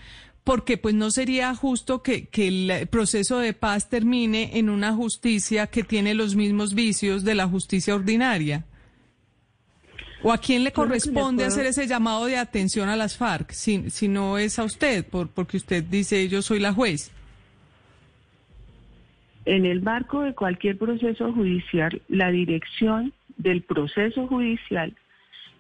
porque 0.50 0.76
pues 0.76 0.96
no 0.96 1.12
sería 1.12 1.54
justo 1.54 2.02
que, 2.02 2.28
el 2.34 2.88
proceso 2.88 3.38
de 3.38 3.52
paz 3.52 3.88
termine 3.88 4.58
en 4.58 4.68
una 4.68 4.92
justicia 4.92 5.68
que 5.68 5.84
tiene 5.84 6.12
los 6.12 6.34
mismos 6.34 6.74
vicios 6.74 7.22
de 7.22 7.36
la 7.36 7.46
justicia 7.46 7.94
ordinaria. 7.94 8.64
¿O 10.24 10.32
a 10.32 10.38
quién 10.38 10.64
le 10.64 10.72
corresponde 10.72 11.44
hacer 11.44 11.66
ese 11.66 11.86
llamado 11.86 12.26
de 12.26 12.36
atención 12.36 12.88
a 12.88 12.96
las 12.96 13.16
FARC, 13.16 13.52
si, 13.52 13.90
si 13.90 14.08
no 14.08 14.38
es 14.38 14.58
a 14.58 14.64
usted, 14.64 15.06
por, 15.06 15.28
porque 15.28 15.56
usted 15.56 15.84
dice 15.84 16.26
yo 16.26 16.42
soy 16.42 16.58
la 16.58 16.72
juez? 16.72 17.12
En 19.44 19.66
el 19.66 19.82
marco 19.82 20.22
de 20.22 20.34
cualquier 20.34 20.76
proceso 20.78 21.32
judicial, 21.32 22.02
la 22.08 22.32
dirección 22.32 23.12
del 23.36 23.62
proceso 23.62 24.26
judicial 24.26 24.96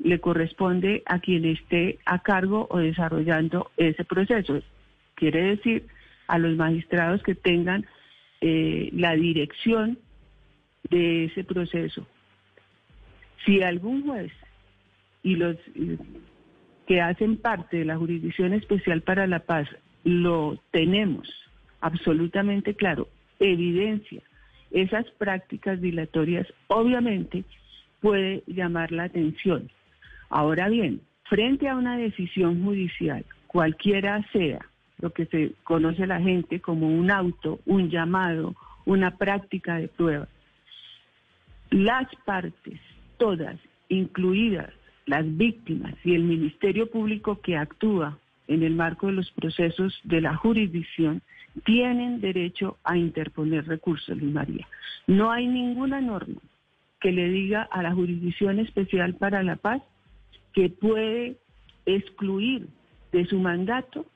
le 0.00 0.18
corresponde 0.18 1.04
a 1.06 1.20
quien 1.20 1.44
esté 1.44 2.00
a 2.06 2.18
cargo 2.18 2.66
o 2.70 2.78
desarrollando 2.78 3.70
ese 3.76 4.04
proceso. 4.04 4.60
Quiere 5.20 5.42
decir 5.56 5.86
a 6.28 6.38
los 6.38 6.56
magistrados 6.56 7.22
que 7.22 7.34
tengan 7.34 7.86
eh, 8.40 8.88
la 8.94 9.14
dirección 9.14 9.98
de 10.88 11.26
ese 11.26 11.44
proceso. 11.44 12.06
Si 13.44 13.62
algún 13.62 14.02
juez 14.02 14.32
y 15.22 15.36
los 15.36 15.56
que 16.86 17.02
hacen 17.02 17.36
parte 17.36 17.76
de 17.76 17.84
la 17.84 17.98
Jurisdicción 17.98 18.54
Especial 18.54 19.02
para 19.02 19.26
la 19.26 19.40
Paz 19.40 19.68
lo 20.04 20.58
tenemos 20.70 21.28
absolutamente 21.82 22.74
claro, 22.74 23.06
evidencia 23.38 24.22
esas 24.70 25.04
prácticas 25.18 25.82
dilatorias, 25.82 26.46
obviamente 26.68 27.44
puede 28.00 28.42
llamar 28.46 28.90
la 28.90 29.04
atención. 29.04 29.70
Ahora 30.30 30.70
bien, 30.70 31.02
frente 31.24 31.68
a 31.68 31.76
una 31.76 31.98
decisión 31.98 32.64
judicial, 32.64 33.26
cualquiera 33.48 34.26
sea, 34.32 34.69
lo 35.00 35.10
que 35.12 35.26
se 35.26 35.52
conoce 35.64 36.06
la 36.06 36.20
gente 36.20 36.60
como 36.60 36.88
un 36.88 37.10
auto, 37.10 37.60
un 37.66 37.90
llamado, 37.90 38.54
una 38.84 39.16
práctica 39.16 39.76
de 39.76 39.88
prueba, 39.88 40.28
las 41.70 42.08
partes, 42.24 42.80
todas, 43.18 43.56
incluidas 43.88 44.72
las 45.06 45.24
víctimas 45.36 45.94
y 46.04 46.14
el 46.14 46.24
Ministerio 46.24 46.90
Público 46.90 47.40
que 47.40 47.56
actúa 47.56 48.18
en 48.48 48.62
el 48.62 48.74
marco 48.74 49.06
de 49.06 49.12
los 49.14 49.30
procesos 49.30 49.98
de 50.04 50.20
la 50.20 50.34
jurisdicción, 50.34 51.22
tienen 51.64 52.20
derecho 52.20 52.78
a 52.84 52.96
interponer 52.96 53.66
recursos, 53.66 54.16
Luis 54.16 54.32
María. 54.32 54.66
No 55.06 55.30
hay 55.30 55.46
ninguna 55.46 56.00
norma 56.00 56.40
que 57.00 57.12
le 57.12 57.28
diga 57.28 57.62
a 57.62 57.82
la 57.82 57.92
Jurisdicción 57.92 58.58
Especial 58.58 59.14
para 59.14 59.42
la 59.42 59.56
Paz 59.56 59.82
que 60.52 60.68
puede 60.68 61.36
excluir 61.86 62.68
de 63.12 63.24
su 63.26 63.38
mandato 63.38 64.06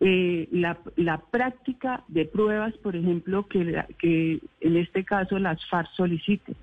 eh, 0.00 0.48
la, 0.50 1.18
práctica 1.30 2.04
de 2.08 2.24
pruebas, 2.24 2.74
por 2.78 2.96
ejemplo, 2.96 3.46
que, 3.46 3.84
que 3.98 4.40
en 4.60 4.76
este 4.76 5.04
caso 5.04 5.38
las 5.38 5.64
FARC 5.66 5.90
soliciten, 5.96 6.56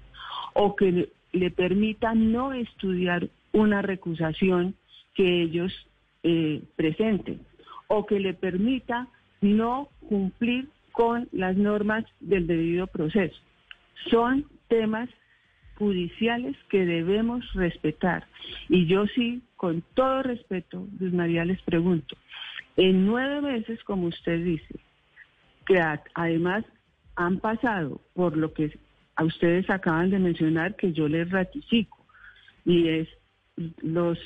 o 0.54 0.76
que 0.76 1.10
le, 1.32 1.52
permita 1.52 2.14
no 2.14 2.54
estudiar 2.54 3.30
una 3.54 3.82
recusación 3.82 4.76
que 5.16 5.42
ellos 5.42 5.72
eh, 6.24 6.62
presenten, 6.76 7.42
o 7.88 8.06
que 8.06 8.20
le 8.20 8.34
permita 8.34 9.08
no 9.42 9.90
cumplir 10.08 10.68
con 10.92 11.28
las 11.32 11.56
normas 11.56 12.06
del 12.20 12.48
debido 12.48 12.88
proceso. 12.88 13.40
Son 14.10 14.46
temas 14.68 15.10
judiciales 15.76 16.56
que 16.70 16.86
debemos 16.86 17.44
respetar. 17.54 18.28
Y 18.70 18.86
yo 18.86 19.08
sí, 19.08 19.42
con 19.56 19.84
todo 19.96 20.22
respeto, 20.22 20.88
Luis 21.00 21.14
María, 21.14 21.44
les 21.44 21.62
pregunto, 21.64 22.16
en 22.78 23.06
nueve 23.06 23.42
meses, 23.42 23.84
como 23.84 24.08
usted 24.08 24.44
dice, 24.44 24.80
que 25.66 25.82
además 26.14 26.66
han 27.16 27.40
pasado 27.40 28.02
por 28.14 28.38
lo 28.38 28.54
que 28.54 28.78
a 29.16 29.24
ustedes 29.24 29.70
acaban 29.70 30.10
de 30.10 30.20
mencionar, 30.20 30.76
que 30.76 30.94
yo 30.94 31.08
les 31.08 31.30
ratifico, 31.30 32.06
y 32.66 32.88
es 32.88 33.10
los 33.82 34.18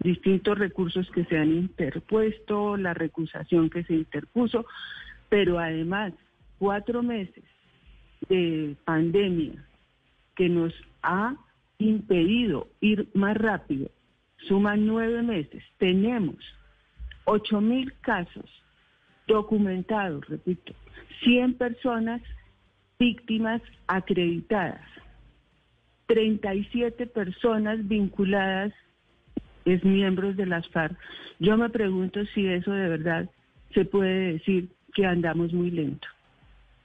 distintos 0.00 0.58
recursos 0.58 1.10
que 1.10 1.24
se 1.24 1.38
han 1.38 1.52
interpuesto, 1.52 2.76
la 2.76 2.94
recusación 2.94 3.70
que 3.70 3.84
se 3.84 3.94
interpuso, 3.94 4.66
pero 5.28 5.58
además 5.58 6.12
cuatro 6.58 7.02
meses 7.02 7.44
de 8.28 8.76
pandemia, 8.84 9.64
que 10.34 10.48
nos 10.48 10.72
ha 11.02 11.36
impedido 11.78 12.68
ir 12.80 13.08
más 13.14 13.36
rápido, 13.36 13.90
suman 14.48 14.86
nueve 14.86 15.22
meses. 15.22 15.64
Tenemos 15.78 16.36
ocho 17.28 17.60
mil 17.60 17.92
casos 18.00 18.50
documentados, 19.26 20.26
repito, 20.28 20.72
100 21.22 21.54
personas 21.54 22.22
víctimas 22.98 23.60
acreditadas, 23.86 24.80
37 26.06 27.06
personas 27.06 27.86
vinculadas 27.86 28.72
es 29.66 29.84
miembros 29.84 30.36
de 30.36 30.46
las 30.46 30.66
FARC. 30.70 30.96
Yo 31.38 31.58
me 31.58 31.68
pregunto 31.68 32.24
si 32.34 32.46
eso 32.46 32.72
de 32.72 32.88
verdad 32.88 33.30
se 33.74 33.84
puede 33.84 34.32
decir 34.32 34.70
que 34.94 35.04
andamos 35.04 35.52
muy 35.52 35.70
lento. 35.70 36.08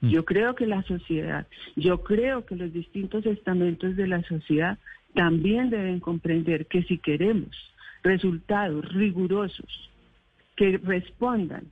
Mm. 0.02 0.10
Yo 0.10 0.26
creo 0.26 0.54
que 0.54 0.66
la 0.66 0.82
sociedad, 0.82 1.46
yo 1.74 2.02
creo 2.02 2.44
que 2.44 2.56
los 2.56 2.70
distintos 2.70 3.24
estamentos 3.24 3.96
de 3.96 4.06
la 4.06 4.22
sociedad 4.24 4.78
también 5.14 5.70
deben 5.70 6.00
comprender 6.00 6.66
que 6.66 6.82
si 6.82 6.98
queremos 6.98 7.56
resultados 8.02 8.92
rigurosos 8.92 9.90
que 10.56 10.78
respondan 10.78 11.64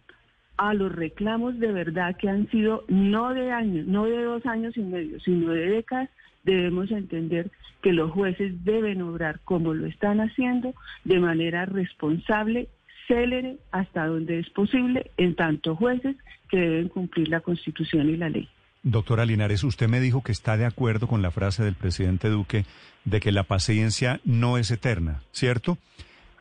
a 0.57 0.75
los 0.75 0.93
reclamos 0.93 1.59
de 1.59 1.73
verdad 1.73 2.17
que 2.17 2.29
han 2.29 2.49
sido 2.51 2.85
no 2.89 3.35
de 3.35 3.51
años, 3.51 3.87
no 3.87 4.05
de 4.05 4.23
dos 4.23 4.45
años 4.47 4.77
y 4.77 4.83
medio, 4.83 5.19
sino 5.21 5.51
de 5.53 5.67
décadas, 5.67 6.11
debemos 6.45 6.91
entender 6.91 7.51
que 7.83 7.93
los 7.93 8.11
jueces 8.12 8.65
deben 8.65 9.03
obrar 9.03 9.41
como 9.41 9.75
lo 9.75 9.87
están 9.87 10.21
haciendo, 10.21 10.75
de 11.05 11.19
manera 11.19 11.67
responsable, 11.67 12.69
célere 13.09 13.59
hasta 13.73 14.07
donde 14.07 14.39
es 14.39 14.51
posible 14.51 15.11
en 15.17 15.35
tanto 15.35 15.75
jueces 15.75 16.17
que 16.49 16.59
deben 16.59 16.89
cumplir 16.89 17.29
la 17.29 17.41
Constitución 17.41 18.09
y 18.09 18.17
la 18.17 18.29
ley. 18.29 18.49
Doctora 18.85 19.25
Linares, 19.25 19.65
usted 19.65 19.89
me 19.89 20.01
dijo 20.01 20.23
que 20.23 20.33
está 20.33 20.57
de 20.57 20.65
acuerdo 20.65 21.07
con 21.07 21.23
la 21.23 21.31
frase 21.31 21.62
del 21.62 21.75
presidente 21.75 22.29
Duque 22.29 22.65
de 23.05 23.21
que 23.21 23.33
la 23.33 23.45
paciencia 23.45 24.21
no 24.25 24.59
es 24.59 24.71
eterna, 24.71 25.23
¿cierto? 25.31 25.79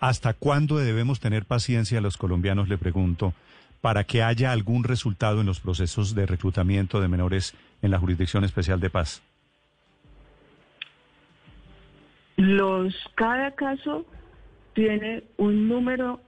¿Hasta 0.01 0.33
cuándo 0.33 0.79
debemos 0.79 1.19
tener 1.19 1.45
paciencia 1.45 2.01
los 2.01 2.17
colombianos, 2.17 2.67
le 2.67 2.79
pregunto, 2.79 3.35
para 3.81 4.03
que 4.03 4.23
haya 4.23 4.51
algún 4.51 4.83
resultado 4.83 5.41
en 5.41 5.45
los 5.45 5.59
procesos 5.59 6.15
de 6.15 6.25
reclutamiento 6.25 6.99
de 6.99 7.07
menores 7.07 7.53
en 7.83 7.91
la 7.91 7.99
Jurisdicción 7.99 8.43
Especial 8.43 8.79
de 8.79 8.89
Paz? 8.89 9.21
Los, 12.35 12.95
cada 13.13 13.51
caso 13.51 14.07
tiene 14.73 15.23
un 15.37 15.67
número 15.67 16.19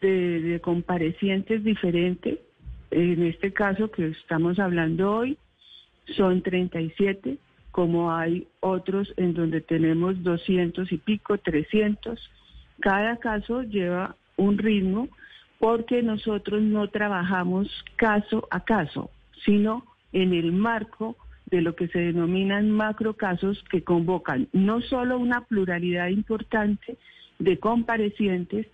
de, 0.00 0.60
comparecientes 0.62 1.64
diferente. 1.64 2.40
En 2.92 3.24
este 3.24 3.52
caso 3.52 3.90
que 3.90 4.06
estamos 4.06 4.60
hablando 4.60 5.12
hoy, 5.12 5.36
son 6.16 6.42
37, 6.42 7.38
como 7.72 8.14
hay 8.14 8.46
otros 8.60 9.12
en 9.16 9.34
donde 9.34 9.62
tenemos 9.62 10.22
200 10.22 10.92
y 10.92 10.98
pico, 10.98 11.38
300. 11.38 12.30
Cada 12.80 13.16
caso 13.16 13.62
lleva 13.62 14.16
un 14.36 14.58
ritmo 14.58 15.08
porque 15.58 16.02
nosotros 16.02 16.62
no 16.62 16.88
trabajamos 16.88 17.68
caso 17.96 18.46
a 18.50 18.64
caso, 18.64 19.10
sino 19.44 19.84
en 20.12 20.34
el 20.34 20.52
marco 20.52 21.16
de 21.46 21.62
lo 21.62 21.76
que 21.76 21.88
se 21.88 21.98
denominan 22.00 22.70
macrocasos 22.70 23.62
que 23.70 23.82
convocan 23.82 24.48
no 24.52 24.80
solo 24.82 25.18
una 25.18 25.42
pluralidad 25.42 26.08
importante 26.08 26.96
de 27.38 27.58
comparecientes, 27.58 28.66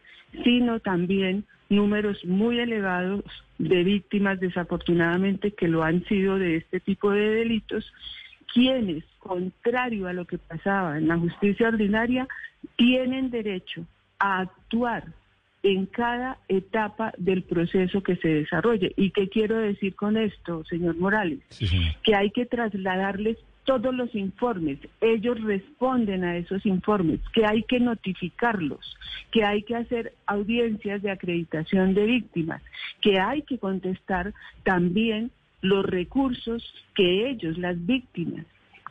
sino 0.44 0.80
también 0.80 1.44
números 1.68 2.24
muy 2.24 2.58
elevados 2.58 3.24
de 3.58 3.84
víctimas 3.84 4.40
desafortunadamente 4.40 5.52
que 5.52 5.68
lo 5.68 5.82
han 5.82 6.04
sido 6.04 6.38
de 6.38 6.56
este 6.56 6.80
tipo 6.80 7.10
de 7.10 7.28
delitos, 7.30 7.92
quienes, 8.52 9.04
contrario 9.18 10.06
a 10.08 10.12
lo 10.12 10.26
que 10.26 10.38
pasaba 10.38 10.98
en 10.98 11.08
la 11.08 11.18
justicia 11.18 11.68
ordinaria, 11.68 12.28
tienen 12.76 13.30
derecho 13.30 13.86
a 14.18 14.40
actuar 14.40 15.04
en 15.62 15.86
cada 15.86 16.38
etapa 16.48 17.12
del 17.18 17.42
proceso 17.42 18.02
que 18.02 18.16
se 18.16 18.28
desarrolle. 18.28 18.92
¿Y 18.96 19.10
qué 19.10 19.28
quiero 19.28 19.58
decir 19.58 19.94
con 19.94 20.16
esto, 20.16 20.64
señor 20.64 20.96
Morales? 20.96 21.40
Que 22.02 22.14
hay 22.14 22.30
que 22.30 22.46
trasladarles 22.46 23.38
todos 23.64 23.94
los 23.94 24.12
informes, 24.16 24.78
ellos 25.00 25.40
responden 25.40 26.24
a 26.24 26.36
esos 26.36 26.66
informes, 26.66 27.20
que 27.32 27.46
hay 27.46 27.62
que 27.62 27.78
notificarlos, 27.78 28.96
que 29.30 29.44
hay 29.44 29.62
que 29.62 29.76
hacer 29.76 30.14
audiencias 30.26 31.00
de 31.00 31.12
acreditación 31.12 31.94
de 31.94 32.06
víctimas, 32.06 32.60
que 33.00 33.20
hay 33.20 33.42
que 33.42 33.58
contestar 33.58 34.34
también 34.64 35.30
los 35.62 35.86
recursos 35.86 36.62
que 36.94 37.30
ellos, 37.30 37.56
las 37.56 37.84
víctimas, 37.86 38.44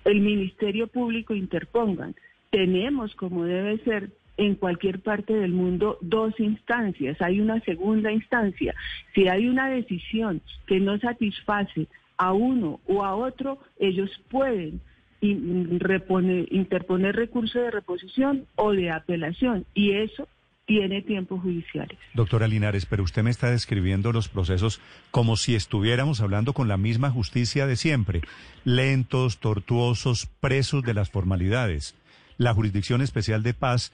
el 0.05 0.21
Ministerio 0.21 0.87
Público 0.87 1.35
interpongan. 1.35 2.15
Tenemos, 2.49 3.13
como 3.15 3.45
debe 3.45 3.77
ser, 3.83 4.09
en 4.37 4.55
cualquier 4.55 5.01
parte 5.01 5.33
del 5.33 5.51
mundo 5.51 5.97
dos 6.01 6.39
instancias. 6.39 7.21
Hay 7.21 7.39
una 7.39 7.59
segunda 7.61 8.11
instancia. 8.11 8.73
Si 9.13 9.27
hay 9.27 9.47
una 9.47 9.69
decisión 9.69 10.41
que 10.65 10.79
no 10.79 10.97
satisface 10.99 11.87
a 12.17 12.33
uno 12.33 12.79
o 12.87 13.03
a 13.03 13.15
otro, 13.15 13.59
ellos 13.77 14.09
pueden 14.29 14.81
interponer 15.21 17.15
recursos 17.15 17.61
de 17.61 17.69
reposición 17.69 18.47
o 18.55 18.71
de 18.71 18.89
apelación 18.89 19.65
y 19.75 19.91
eso 19.91 20.27
tiene 20.71 21.01
tiempos 21.01 21.41
judiciales. 21.41 21.97
Doctora 22.13 22.47
Linares, 22.47 22.85
pero 22.85 23.03
usted 23.03 23.23
me 23.23 23.29
está 23.29 23.51
describiendo 23.51 24.13
los 24.13 24.29
procesos 24.29 24.79
como 25.11 25.35
si 25.35 25.53
estuviéramos 25.53 26.21
hablando 26.21 26.53
con 26.53 26.69
la 26.69 26.77
misma 26.77 27.09
justicia 27.09 27.67
de 27.67 27.75
siempre, 27.75 28.21
lentos, 28.63 29.39
tortuosos, 29.39 30.27
presos 30.39 30.81
de 30.83 30.93
las 30.93 31.09
formalidades. 31.09 31.93
La 32.37 32.53
Jurisdicción 32.53 33.01
Especial 33.01 33.43
de 33.43 33.53
Paz 33.53 33.91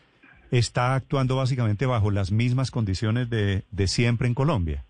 está 0.52 0.94
actuando 0.94 1.36
básicamente 1.36 1.88
bajo 1.88 2.12
las 2.12 2.32
mismas 2.32 2.70
condiciones 2.70 3.28
de, 3.32 3.64
de 3.72 3.88
siempre 3.88 4.28
en 4.28 4.36
Colombia. 4.36 4.84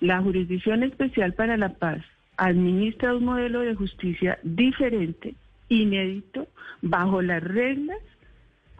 La 0.00 0.20
Jurisdicción 0.20 0.82
Especial 0.82 1.32
para 1.32 1.56
la 1.56 1.70
Paz 1.70 2.04
administra 2.36 3.16
un 3.16 3.24
modelo 3.24 3.60
de 3.60 3.74
justicia 3.74 4.38
diferente, 4.42 5.34
inédito, 5.70 6.46
bajo 6.82 7.22
las 7.22 7.42
reglas 7.42 7.96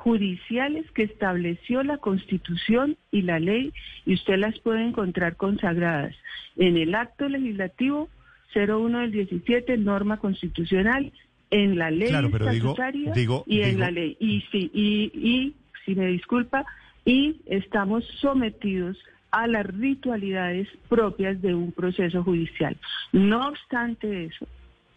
judiciales 0.07 0.88
que 0.92 1.03
estableció 1.03 1.83
la 1.83 1.99
Constitución 1.99 2.97
y 3.11 3.23
la 3.23 3.40
ley, 3.40 3.73
y 4.05 4.14
usted 4.14 4.38
las 4.38 4.57
puede 4.61 4.87
encontrar 4.87 5.35
consagradas 5.35 6.14
en 6.55 6.77
el 6.77 6.95
acto 6.95 7.29
legislativo 7.29 8.09
01 8.55 9.01
del 9.01 9.11
17, 9.11 9.77
norma 9.79 10.19
constitucional, 10.19 11.12
en 11.51 11.77
la 11.77 11.90
ley 11.90 12.14
estatutaria 12.14 13.12
y 13.47 13.62
en 13.62 13.81
la 13.81 13.90
ley. 13.90 14.16
Y, 14.21 14.42
sí, 14.53 14.71
y, 14.73 15.11
y, 15.12 15.57
si 15.85 15.97
me 15.97 16.07
disculpa, 16.07 16.64
y 17.05 17.40
estamos 17.47 18.05
sometidos 18.21 18.97
a 19.33 19.49
las 19.49 19.66
ritualidades 19.66 20.69
propias 20.88 21.42
de 21.42 21.53
un 21.53 21.73
proceso 21.73 22.23
judicial. 22.23 22.77
No 23.11 23.49
obstante 23.49 24.27
eso, 24.27 24.47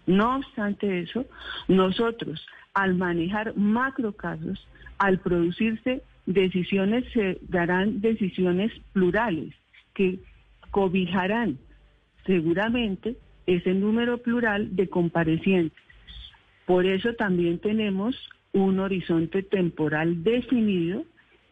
no 0.05 0.35
obstante 0.35 0.99
eso, 0.99 1.25
nosotros 1.67 2.45
al 2.75 2.93
manejar 2.93 3.57
macrocasos, 3.57 4.67
al 4.99 5.19
producirse 5.19 6.03
decisiones, 6.25 7.05
se 7.13 7.39
darán 7.47 8.01
decisiones 8.01 8.71
plurales 8.93 9.53
que 9.93 10.19
cobijarán 10.71 11.57
seguramente 12.25 13.17
ese 13.47 13.73
número 13.73 14.19
plural 14.19 14.75
de 14.75 14.87
comparecientes. 14.87 15.81
Por 16.65 16.85
eso 16.85 17.13
también 17.15 17.57
tenemos 17.57 18.15
un 18.53 18.79
horizonte 18.79 19.41
temporal 19.41 20.23
definido 20.23 21.03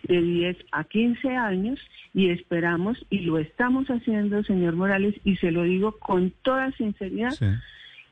de 0.03 0.21
10 0.21 0.57
a 0.71 0.83
15 0.83 1.35
años 1.35 1.79
y 2.13 2.29
esperamos, 2.29 3.03
y 3.09 3.21
lo 3.21 3.39
estamos 3.39 3.87
haciendo, 3.87 4.43
señor 4.43 4.75
Morales, 4.75 5.15
y 5.23 5.37
se 5.37 5.51
lo 5.51 5.63
digo 5.63 5.93
con 5.93 6.31
toda 6.43 6.71
sinceridad, 6.73 7.33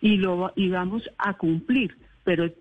y, 0.01 0.17
lo, 0.17 0.51
y 0.55 0.69
vamos 0.69 1.09
a 1.17 1.33
cumplir, 1.33 1.95
pero 2.23 2.51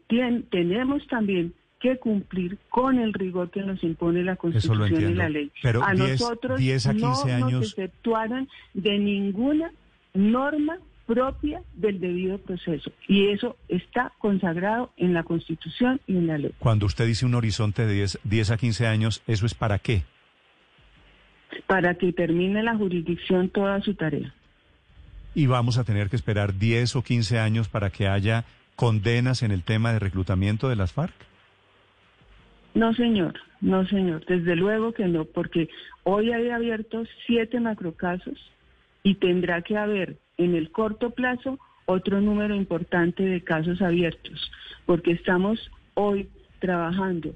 tenemos 0.51 1.07
también 1.07 1.55
que 1.85 1.99
cumplir 1.99 2.57
con 2.71 2.99
el 2.99 3.13
rigor 3.13 3.51
que 3.51 3.61
nos 3.61 3.85
impone 3.85 4.25
la 4.25 4.37
Constitución 4.37 5.11
y 5.11 5.15
la 5.15 5.29
ley. 5.29 5.53
Pero 5.63 5.85
a 5.85 5.93
10, 5.93 6.19
nosotros 6.19 6.59
10 6.59 6.87
a 6.87 6.93
15 6.93 7.05
no 7.05 7.35
años... 7.35 7.53
nos 7.53 7.69
exceptuaron 7.69 8.49
de 8.73 8.99
ninguna 8.99 9.71
norma 10.15 10.79
propia 11.05 11.61
del 11.75 12.01
debido 12.01 12.39
proceso. 12.39 12.91
Y 13.07 13.29
eso 13.29 13.59
está 13.69 14.15
consagrado 14.19 14.95
en 14.97 15.13
la 15.13 15.25
Constitución 15.25 16.01
y 16.07 16.17
en 16.17 16.27
la 16.27 16.39
ley. 16.39 16.55
Cuando 16.59 16.87
usted 16.87 17.07
dice 17.07 17.27
un 17.27 17.35
horizonte 17.35 17.85
de 17.85 17.93
10, 17.93 18.21
10 18.25 18.51
a 18.53 18.57
15 18.57 18.87
años, 18.87 19.23
¿eso 19.27 19.45
es 19.45 19.53
para 19.53 19.79
qué? 19.79 20.05
Para 21.67 21.97
que 21.97 22.15
termine 22.15 22.63
la 22.63 22.79
jurisdicción 22.79 23.51
toda 23.51 23.79
su 23.83 23.95
tarea. 23.95 24.33
¿Y 25.35 25.45
vamos 25.45 25.77
a 25.77 25.85
tener 25.85 26.09
que 26.09 26.17
esperar 26.17 26.57
10 26.57 26.97
o 26.97 27.03
15 27.03 27.41
años 27.41 27.69
para 27.69 27.91
que 27.91 28.09
haya 28.09 28.47
condenas 28.75 29.43
en 29.43 29.51
el 29.51 29.63
tema 29.63 29.93
de 29.93 29.99
reclutamiento 29.99 30.71
de 30.71 30.77
las 30.77 30.95
FARC? 30.95 31.34
No, 32.75 32.93
señor, 32.95 33.35
no, 33.61 33.87
señor, 33.87 34.25
desde 34.27 34.57
luego 34.57 34.93
que 34.93 35.07
no, 35.07 35.25
porque 35.25 35.69
hoy 36.03 36.33
hay 36.33 36.51
abiertos 36.51 37.09
siete 37.27 37.61
macrocasos 37.61 38.39
y 39.03 39.15
tendrá 39.15 39.63
que 39.63 39.77
haber 39.77 40.17
en 40.39 40.55
el 40.55 40.71
corto 40.71 41.11
plazo 41.11 41.59
otro 41.87 42.21
número 42.21 42.55
importante 42.55 43.23
de 43.23 43.43
casos 43.43 43.81
abiertos, 43.81 44.51
porque 44.87 45.13
estamos 45.13 45.71
hoy 45.95 46.29
trabajando 46.59 47.35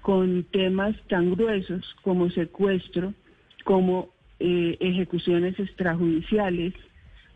con 0.00 0.44
temas 0.44 0.96
tan 1.08 1.34
gruesos 1.34 1.94
como 2.02 2.28
secuestro, 2.30 3.14
como 3.64 4.10
eh, 4.40 4.76
ejecuciones 4.80 5.58
extrajudiciales, 5.58 6.74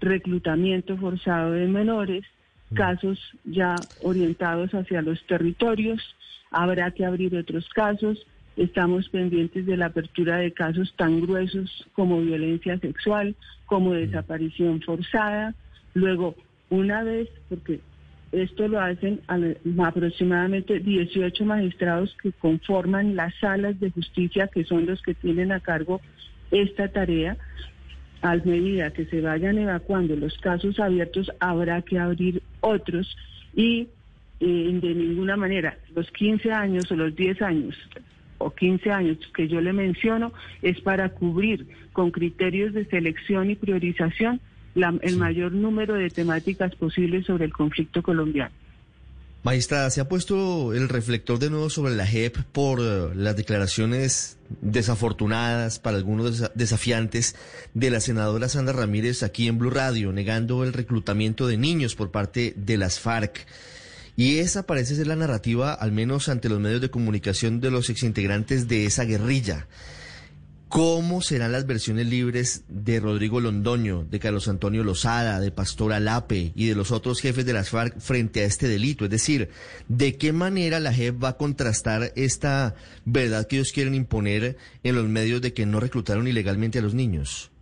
reclutamiento 0.01 0.97
forzado 0.97 1.53
de 1.53 1.67
menores, 1.67 2.25
mm. 2.71 2.75
casos 2.75 3.19
ya 3.45 3.77
orientados 4.03 4.73
hacia 4.73 5.03
los 5.03 5.25
territorios, 5.27 6.01
habrá 6.51 6.91
que 6.91 7.05
abrir 7.05 7.37
otros 7.37 7.69
casos, 7.71 8.27
Estamos 8.59 9.09
pendientes 9.11 9.67
de 9.67 9.77
la 9.77 9.87
apertura 9.87 10.39
de 10.39 10.51
casos 10.51 10.93
tan 10.97 11.21
gruesos 11.21 11.87
como 11.93 12.21
violencia 12.21 12.77
sexual, 12.81 13.37
como 13.67 13.91
mm. 13.91 13.99
desaparición 13.99 14.83
forzada. 14.83 15.55
Luego, 15.95 16.35
una 16.69 17.05
vez, 17.05 17.29
porque 17.49 17.79
esto 18.33 18.67
lo 18.67 18.81
hacen 18.81 19.21
aproximadamente 19.81 20.81
18 20.81 21.45
magistrados 21.45 22.17
que 22.21 22.33
conforman 22.33 23.15
las 23.15 23.33
salas 23.37 23.79
de 23.79 23.93
justicia, 23.93 24.49
que 24.49 24.65
son 24.65 24.87
los 24.87 25.01
que 25.03 25.15
tienen 25.15 25.53
a 25.53 25.61
cargo 25.61 26.01
esta 26.51 26.89
tarea. 26.89 27.37
A 28.23 28.35
medida 28.35 28.93
que 28.93 29.07
se 29.07 29.21
vayan 29.21 29.59
evacuando 29.59 30.17
los 30.17 30.37
casos 30.39 30.81
abiertos, 30.81 31.31
habrá 31.39 31.81
que 31.83 32.01
abrir 32.01 32.43
otros 32.61 33.17
y 33.55 33.87
eh, 34.41 34.79
de 34.81 34.95
ninguna 34.95 35.37
manera 35.37 35.79
los 35.95 36.11
15 36.11 36.53
años 36.53 36.91
o 36.91 36.97
los 36.97 37.15
10 37.15 37.43
años 37.43 37.77
o 38.39 38.51
15 38.55 38.91
años 38.91 39.19
que 39.35 39.49
yo 39.49 39.61
le 39.61 39.73
menciono 39.73 40.33
es 40.63 40.81
para 40.81 41.09
cubrir 41.11 41.67
con 41.93 42.11
criterios 42.11 42.73
de 42.73 42.85
selección 42.85 43.51
y 43.51 43.57
priorización 43.57 44.41
el 44.75 45.17
mayor 45.17 45.53
número 45.53 45.95
de 45.95 46.09
temáticas 46.09 46.75
posibles 46.77 47.27
sobre 47.27 47.47
el 47.47 47.53
conflicto 47.53 48.03
colombiano. 48.03 48.55
Magistrada, 49.43 49.89
se 49.91 50.01
ha 50.01 50.09
puesto 50.09 50.75
el 50.75 50.89
reflector 50.89 51.39
de 51.39 51.49
nuevo 51.49 51.71
sobre 51.71 51.95
la 51.95 52.07
JEP 52.07 52.37
por 52.53 52.81
eh, 52.81 53.15
las 53.15 53.37
declaraciones 53.37 54.37
desafortunadas, 54.61 55.79
para 55.79 55.97
algunos 55.97 56.51
desafiantes, 56.55 57.37
de 57.73 57.91
la 57.91 58.01
senadora 58.01 58.49
Sandra 58.49 58.75
Ramírez 58.75 59.23
aquí 59.23 59.47
en 59.47 59.59
Blue 59.59 59.71
Radio, 59.71 60.13
negando 60.13 60.65
el 60.65 60.73
reclutamiento 60.73 61.47
de 61.47 61.57
niños 61.57 61.95
por 61.95 62.11
parte 62.11 62.53
de 62.57 62.77
las 62.77 62.99
FARC. 62.99 63.47
Y 64.19 64.41
esa 64.41 64.65
parece 64.65 64.97
ser 64.97 65.07
la 65.07 65.15
narrativa, 65.15 65.73
al 65.73 65.93
menos 65.93 66.29
ante 66.29 66.49
los 66.49 66.59
medios 66.59 66.81
de 66.81 66.91
comunicación, 66.91 67.61
de 67.61 67.71
los 67.71 67.89
exintegrantes 67.89 68.67
de 68.67 68.85
esa 68.85 69.05
guerrilla. 69.05 69.69
¿Cómo 70.69 71.23
serán 71.23 71.53
las 71.53 71.67
versiones 71.67 72.09
libres 72.09 72.65
de 72.67 72.99
Rodrigo 72.99 73.39
Londoño, 73.39 74.05
de 74.11 74.19
Carlos 74.19 74.49
Antonio 74.49 74.83
Lozada, 74.83 75.39
de 75.39 75.53
Pastor 75.53 75.93
Alape 75.93 76.51
y 76.57 76.67
de 76.67 76.75
los 76.75 76.91
otros 76.91 77.21
jefes 77.21 77.47
de 77.47 77.53
las 77.53 77.71
FARC 77.71 78.01
frente 78.01 78.41
a 78.41 78.47
este 78.47 78.67
delito? 78.67 79.05
Es 79.05 79.11
decir, 79.13 79.51
¿de 79.87 80.17
qué 80.17 80.33
manera 80.33 80.81
la 80.81 80.93
JEP 80.93 81.23
va 81.23 81.29
a 81.29 81.37
contrastar 81.37 82.13
esta 82.17 82.75
verdad 83.05 83.47
que 83.47 83.55
ellos 83.55 83.71
quieren 83.71 83.95
imponer 83.95 84.57
en 84.83 84.97
los 84.97 85.09
medios 85.09 85.41
de 85.43 85.53
que 85.53 85.65
no 85.65 85.79
reclutaron 85.79 86.27
ilegalmente 86.27 86.81
a 86.81 86.83
los 86.83 86.93
niños? 86.93 87.53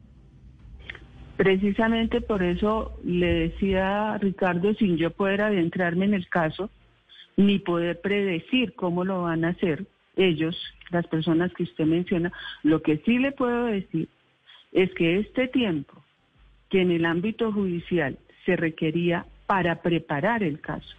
Precisamente 1.37 2.21
por 2.23 2.43
eso 2.43 2.99
le 3.05 3.27
decía 3.27 4.17
Ricardo, 4.19 4.73
sin 4.75 4.97
yo 4.97 5.11
poder 5.11 5.43
adentrarme 5.43 6.07
en 6.07 6.15
el 6.15 6.29
caso, 6.29 6.71
ni 7.37 7.59
poder 7.59 8.01
predecir 8.01 8.73
cómo 8.75 9.05
lo 9.05 9.23
van 9.23 9.45
a 9.45 9.51
hacer 9.51 9.85
ellos, 10.17 10.57
las 10.91 11.07
personas 11.09 11.53
que 11.53 11.65
usted 11.65 11.85
menciona, 11.85 12.33
lo 12.63 12.81
que 12.81 12.99
sí 13.05 13.19
le 13.19 13.33
puedo 13.33 13.67
decir 13.67 14.09
es 14.73 14.91
que 14.95 15.19
este 15.19 15.49
tiempo 15.49 16.03
que 16.71 16.81
en 16.81 16.91
el 16.91 17.05
ámbito 17.05 17.53
judicial 17.53 18.19
se 18.47 18.57
requería 18.57 19.27
para 19.47 19.83
preparar 19.83 20.43
el 20.43 20.61
caso, 20.61 20.97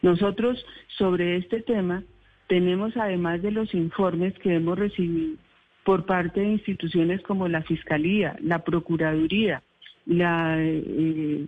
nosotros 0.00 0.64
sobre 0.96 1.36
este 1.36 1.60
tema 1.60 2.02
tenemos 2.46 2.96
además 2.96 3.42
de 3.42 3.50
los 3.50 3.74
informes 3.74 4.32
que 4.38 4.54
hemos 4.54 4.78
recibido 4.78 5.36
por 5.84 6.04
parte 6.04 6.40
de 6.40 6.48
instituciones 6.48 7.22
como 7.22 7.48
la 7.48 7.62
Fiscalía, 7.62 8.36
la 8.40 8.64
Procuraduría, 8.64 9.62
la, 10.06 10.56
eh, 10.58 11.46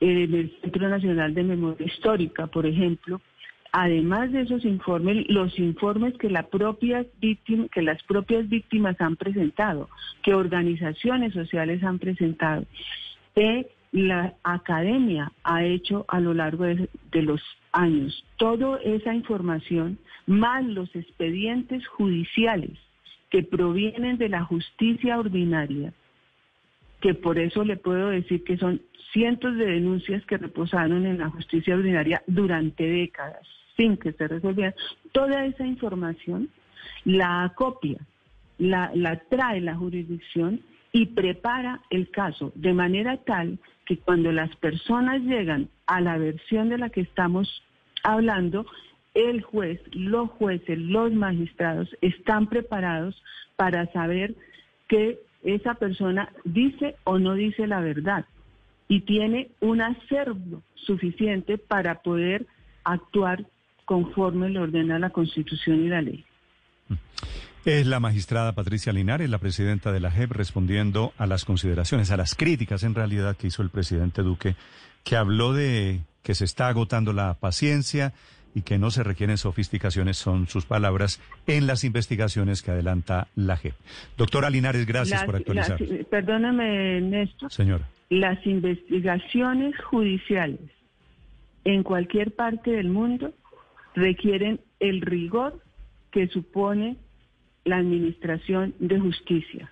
el 0.00 0.52
Centro 0.60 0.88
Nacional 0.88 1.34
de 1.34 1.42
Memoria 1.42 1.86
Histórica, 1.86 2.46
por 2.46 2.66
ejemplo, 2.66 3.20
además 3.72 4.32
de 4.32 4.42
esos 4.42 4.64
informes, 4.64 5.26
los 5.28 5.58
informes 5.58 6.14
que, 6.18 6.30
la 6.30 6.44
propia 6.44 7.04
víctima, 7.20 7.66
que 7.72 7.82
las 7.82 8.02
propias 8.04 8.48
víctimas 8.48 9.00
han 9.00 9.16
presentado, 9.16 9.88
que 10.22 10.34
organizaciones 10.34 11.32
sociales 11.32 11.82
han 11.82 11.98
presentado, 11.98 12.64
que 13.34 13.68
la 13.92 14.34
academia 14.44 15.32
ha 15.42 15.64
hecho 15.64 16.04
a 16.08 16.20
lo 16.20 16.32
largo 16.34 16.64
de, 16.64 16.88
de 17.10 17.22
los 17.22 17.42
años. 17.72 18.24
Toda 18.36 18.78
esa 18.82 19.14
información, 19.14 19.98
más 20.26 20.64
los 20.64 20.94
expedientes 20.94 21.86
judiciales 21.88 22.78
que 23.30 23.42
provienen 23.42 24.18
de 24.18 24.28
la 24.28 24.44
justicia 24.44 25.18
ordinaria, 25.18 25.92
que 27.00 27.14
por 27.14 27.38
eso 27.38 27.64
le 27.64 27.76
puedo 27.76 28.10
decir 28.10 28.44
que 28.44 28.56
son 28.56 28.82
cientos 29.12 29.56
de 29.56 29.66
denuncias 29.66 30.24
que 30.26 30.38
reposaron 30.38 31.06
en 31.06 31.18
la 31.18 31.30
justicia 31.30 31.74
ordinaria 31.74 32.22
durante 32.26 32.86
décadas 32.86 33.46
sin 33.76 33.96
que 33.96 34.12
se 34.12 34.28
resolviera, 34.28 34.74
toda 35.12 35.46
esa 35.46 35.66
información 35.66 36.50
la 37.04 37.44
acopia, 37.44 37.98
la, 38.58 38.90
la 38.94 39.16
trae 39.16 39.60
la 39.60 39.74
jurisdicción 39.74 40.60
y 40.92 41.06
prepara 41.06 41.80
el 41.88 42.10
caso 42.10 42.52
de 42.54 42.74
manera 42.74 43.16
tal 43.18 43.58
que 43.86 43.96
cuando 43.96 44.32
las 44.32 44.54
personas 44.56 45.22
llegan 45.22 45.68
a 45.86 46.00
la 46.00 46.18
versión 46.18 46.68
de 46.68 46.78
la 46.78 46.90
que 46.90 47.00
estamos 47.00 47.62
hablando, 48.02 48.66
el 49.14 49.42
juez, 49.42 49.80
los 49.92 50.30
jueces, 50.30 50.78
los 50.78 51.12
magistrados 51.12 51.88
están 52.00 52.48
preparados 52.48 53.20
para 53.56 53.90
saber 53.92 54.34
que 54.88 55.20
esa 55.42 55.74
persona 55.74 56.32
dice 56.44 56.96
o 57.04 57.18
no 57.18 57.34
dice 57.34 57.66
la 57.66 57.80
verdad 57.80 58.26
y 58.88 59.00
tiene 59.02 59.50
un 59.60 59.80
acervo 59.80 60.62
suficiente 60.74 61.58
para 61.58 62.02
poder 62.02 62.46
actuar 62.84 63.46
conforme 63.84 64.50
le 64.50 64.58
ordena 64.58 64.98
la 64.98 65.10
Constitución 65.10 65.84
y 65.84 65.88
la 65.88 66.02
ley. 66.02 66.24
Es 67.64 67.86
la 67.86 68.00
magistrada 68.00 68.52
Patricia 68.52 68.92
Linares, 68.92 69.28
la 69.28 69.38
presidenta 69.38 69.92
de 69.92 70.00
la 70.00 70.10
JEP, 70.10 70.32
respondiendo 70.32 71.12
a 71.18 71.26
las 71.26 71.44
consideraciones, 71.44 72.10
a 72.10 72.16
las 72.16 72.34
críticas 72.34 72.82
en 72.84 72.94
realidad 72.94 73.36
que 73.36 73.48
hizo 73.48 73.62
el 73.62 73.68
presidente 73.68 74.22
Duque, 74.22 74.56
que 75.04 75.16
habló 75.16 75.52
de 75.52 76.00
que 76.22 76.34
se 76.34 76.44
está 76.44 76.68
agotando 76.68 77.12
la 77.12 77.34
paciencia 77.34 78.12
y 78.54 78.62
que 78.62 78.78
no 78.78 78.90
se 78.90 79.02
requieren 79.02 79.38
sofisticaciones, 79.38 80.16
son 80.16 80.46
sus 80.46 80.66
palabras, 80.66 81.20
en 81.46 81.66
las 81.66 81.84
investigaciones 81.84 82.62
que 82.62 82.70
adelanta 82.70 83.28
la 83.36 83.56
JEP. 83.56 83.74
Doctora 84.16 84.50
Linares, 84.50 84.86
gracias 84.86 85.24
por 85.24 85.36
actualizar. 85.36 85.78
perdóname, 86.10 87.00
Néstor. 87.00 87.52
Señora. 87.52 87.88
Las 88.08 88.44
investigaciones 88.46 89.74
judiciales 89.84 90.60
en 91.64 91.82
cualquier 91.82 92.32
parte 92.32 92.72
del 92.72 92.88
mundo 92.88 93.32
requieren 93.94 94.60
el 94.80 95.00
rigor 95.00 95.60
que 96.10 96.26
supone 96.28 96.96
la 97.64 97.76
administración 97.76 98.74
de 98.78 98.98
justicia. 98.98 99.70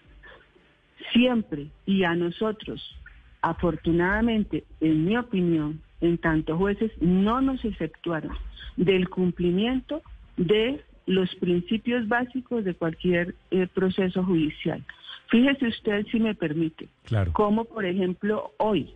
Siempre 1.13 1.69
y 1.87 2.05
a 2.05 2.15
nosotros, 2.15 2.97
afortunadamente, 3.41 4.65
en 4.81 5.05
mi 5.05 5.17
opinión, 5.17 5.81
en 6.01 6.19
tanto 6.19 6.57
jueces 6.57 6.93
no 7.01 7.41
nos 7.41 7.65
efectuaron 7.65 8.37
del 8.77 9.09
cumplimiento 9.09 10.03
de 10.37 10.83
los 11.07 11.35
principios 11.37 12.07
básicos 12.07 12.65
de 12.65 12.75
cualquier 12.75 13.35
eh, 13.51 13.67
proceso 13.67 14.23
judicial. 14.23 14.85
Fíjese 15.29 15.69
usted, 15.69 16.07
si 16.11 16.21
me 16.21 16.35
permite, 16.35 16.89
claro. 17.05 17.33
como 17.33 17.65
por 17.65 17.85
ejemplo 17.85 18.53
hoy 18.59 18.95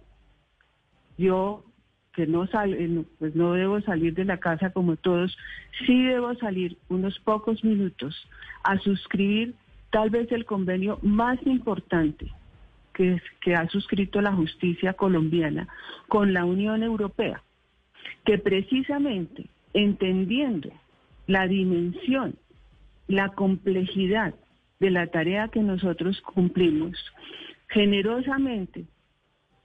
yo 1.18 1.64
que 2.14 2.26
no 2.26 2.46
sal, 2.46 2.74
eh, 2.74 3.04
pues 3.18 3.34
no 3.34 3.54
debo 3.54 3.80
salir 3.80 4.14
de 4.14 4.24
la 4.24 4.38
casa 4.38 4.70
como 4.70 4.96
todos, 4.96 5.36
sí 5.86 6.04
debo 6.04 6.34
salir 6.34 6.76
unos 6.88 7.18
pocos 7.20 7.64
minutos 7.64 8.14
a 8.64 8.78
suscribir 8.78 9.54
tal 9.90 10.10
vez 10.10 10.30
el 10.30 10.44
convenio 10.44 10.98
más 11.02 11.38
importante 11.46 12.30
que, 12.92 13.20
ha 13.54 13.68
suscrito 13.68 14.20
la 14.20 14.32
justicia 14.32 14.92
colombiana 14.94 15.68
con 16.08 16.32
la 16.32 16.44
Unión 16.44 16.82
Europea, 16.82 17.42
que 18.24 18.38
precisamente 18.38 19.46
entendiendo 19.74 20.70
la 21.26 21.46
dimensión, 21.46 22.34
la 23.08 23.30
complejidad 23.30 24.34
de 24.80 24.90
la 24.90 25.06
tarea 25.06 25.48
que 25.48 25.60
nosotros 25.60 26.20
cumplimos, 26.20 26.96
generosamente 27.68 28.84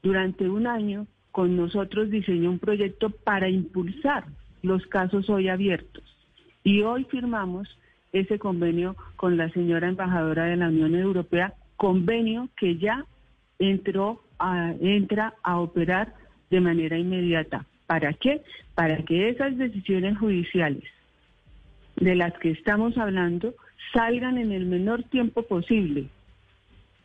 durante 0.04 0.48
un 0.48 0.68
año 0.68 1.08
con 1.32 1.56
nosotros 1.56 2.10
diseñó 2.10 2.50
un 2.52 2.60
proyecto 2.60 3.10
para 3.10 3.50
impulsar 3.50 4.26
los 4.62 4.86
casos 4.88 5.30
hoy 5.30 5.50
abiertos. 5.50 6.04
Y 6.64 6.82
hoy 6.82 7.06
firmamos 7.06 7.68
ese 8.12 8.40
convenio 8.40 8.96
con 9.16 9.38
la 9.38 9.50
señora 9.50 9.88
embajadora 9.88 10.46
de 10.46 10.56
la 10.56 10.70
Unión 10.70 10.96
Europea, 10.96 11.54
convenio 11.76 12.50
que 12.58 12.78
ya 12.78 13.06
entró 13.60 14.22
a, 14.40 14.74
entra 14.80 15.34
a 15.44 15.60
operar 15.60 16.14
de 16.50 16.62
manera 16.62 16.98
inmediata. 16.98 17.66
¿Para 17.86 18.14
qué? 18.14 18.42
Para 18.76 18.98
que 19.04 19.30
esas 19.30 19.58
decisiones 19.58 20.18
judiciales 20.18 20.84
de 21.96 22.16
las 22.16 22.34
que 22.40 22.52
estamos 22.52 22.98
hablando 22.98 23.56
salgan 23.94 24.38
en 24.38 24.52
el 24.52 24.66
menor 24.66 25.04
tiempo 25.04 25.44
posible 25.44 26.10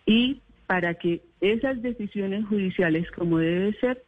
y 0.04 0.40
para 0.66 0.94
que 0.94 1.22
esas 1.40 1.82
decisiones 1.82 2.46
judiciales, 2.46 3.10
como 3.10 3.38
debe 3.38 3.72
ser, 3.74 4.02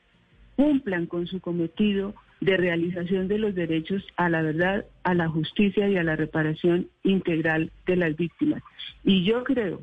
cumplan 0.57 1.07
con 1.07 1.27
su 1.27 1.41
cometido 1.41 2.15
de 2.41 2.57
realización 2.57 3.29
de 3.29 3.39
los 3.39 3.55
derechos 3.55 4.05
a 4.17 4.29
la 4.29 4.43
verdad, 4.43 4.85
a 5.03 5.15
la 5.15 5.29
justicia 5.29 5.89
y 5.89 5.97
a 5.97 6.03
la 6.03 6.17
reparación 6.17 6.89
integral 7.03 7.71
de 7.87 7.97
las 7.97 8.17
víctimas. 8.17 8.63
Y 9.03 9.25
yo 9.25 9.45
creo 9.45 9.83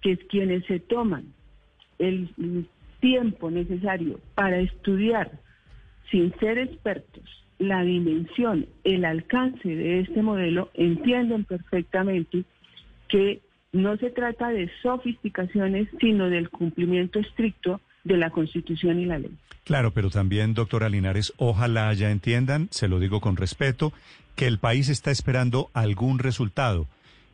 que 0.00 0.16
quienes 0.16 0.64
se 0.66 0.80
toman 0.80 1.34
el 1.98 2.66
tiempo 3.00 3.50
necesario 3.50 4.20
para 4.34 4.58
estudiar, 4.58 5.30
sin 6.10 6.34
ser 6.38 6.58
expertos, 6.58 7.24
la 7.58 7.82
dimensión, 7.82 8.66
el 8.84 9.04
alcance 9.04 9.68
de 9.68 10.00
este 10.00 10.22
modelo, 10.22 10.70
entienden 10.74 11.44
perfectamente 11.44 12.44
que 13.08 13.40
no 13.72 13.96
se 13.96 14.10
trata 14.10 14.48
de 14.48 14.70
sofisticaciones, 14.82 15.88
sino 16.00 16.30
del 16.30 16.50
cumplimiento 16.50 17.18
estricto 17.18 17.80
de 18.04 18.16
la 18.16 18.30
Constitución 18.30 19.00
y 19.00 19.06
la 19.06 19.18
ley. 19.18 19.32
Claro, 19.64 19.92
pero 19.92 20.08
también, 20.08 20.54
doctora 20.54 20.88
Linares, 20.88 21.34
ojalá 21.36 21.92
ya 21.92 22.10
entiendan, 22.10 22.68
se 22.70 22.88
lo 22.88 23.00
digo 23.00 23.20
con 23.20 23.36
respeto, 23.36 23.92
que 24.34 24.46
el 24.46 24.58
país 24.58 24.88
está 24.88 25.10
esperando 25.10 25.68
algún 25.74 26.18
resultado, 26.18 26.86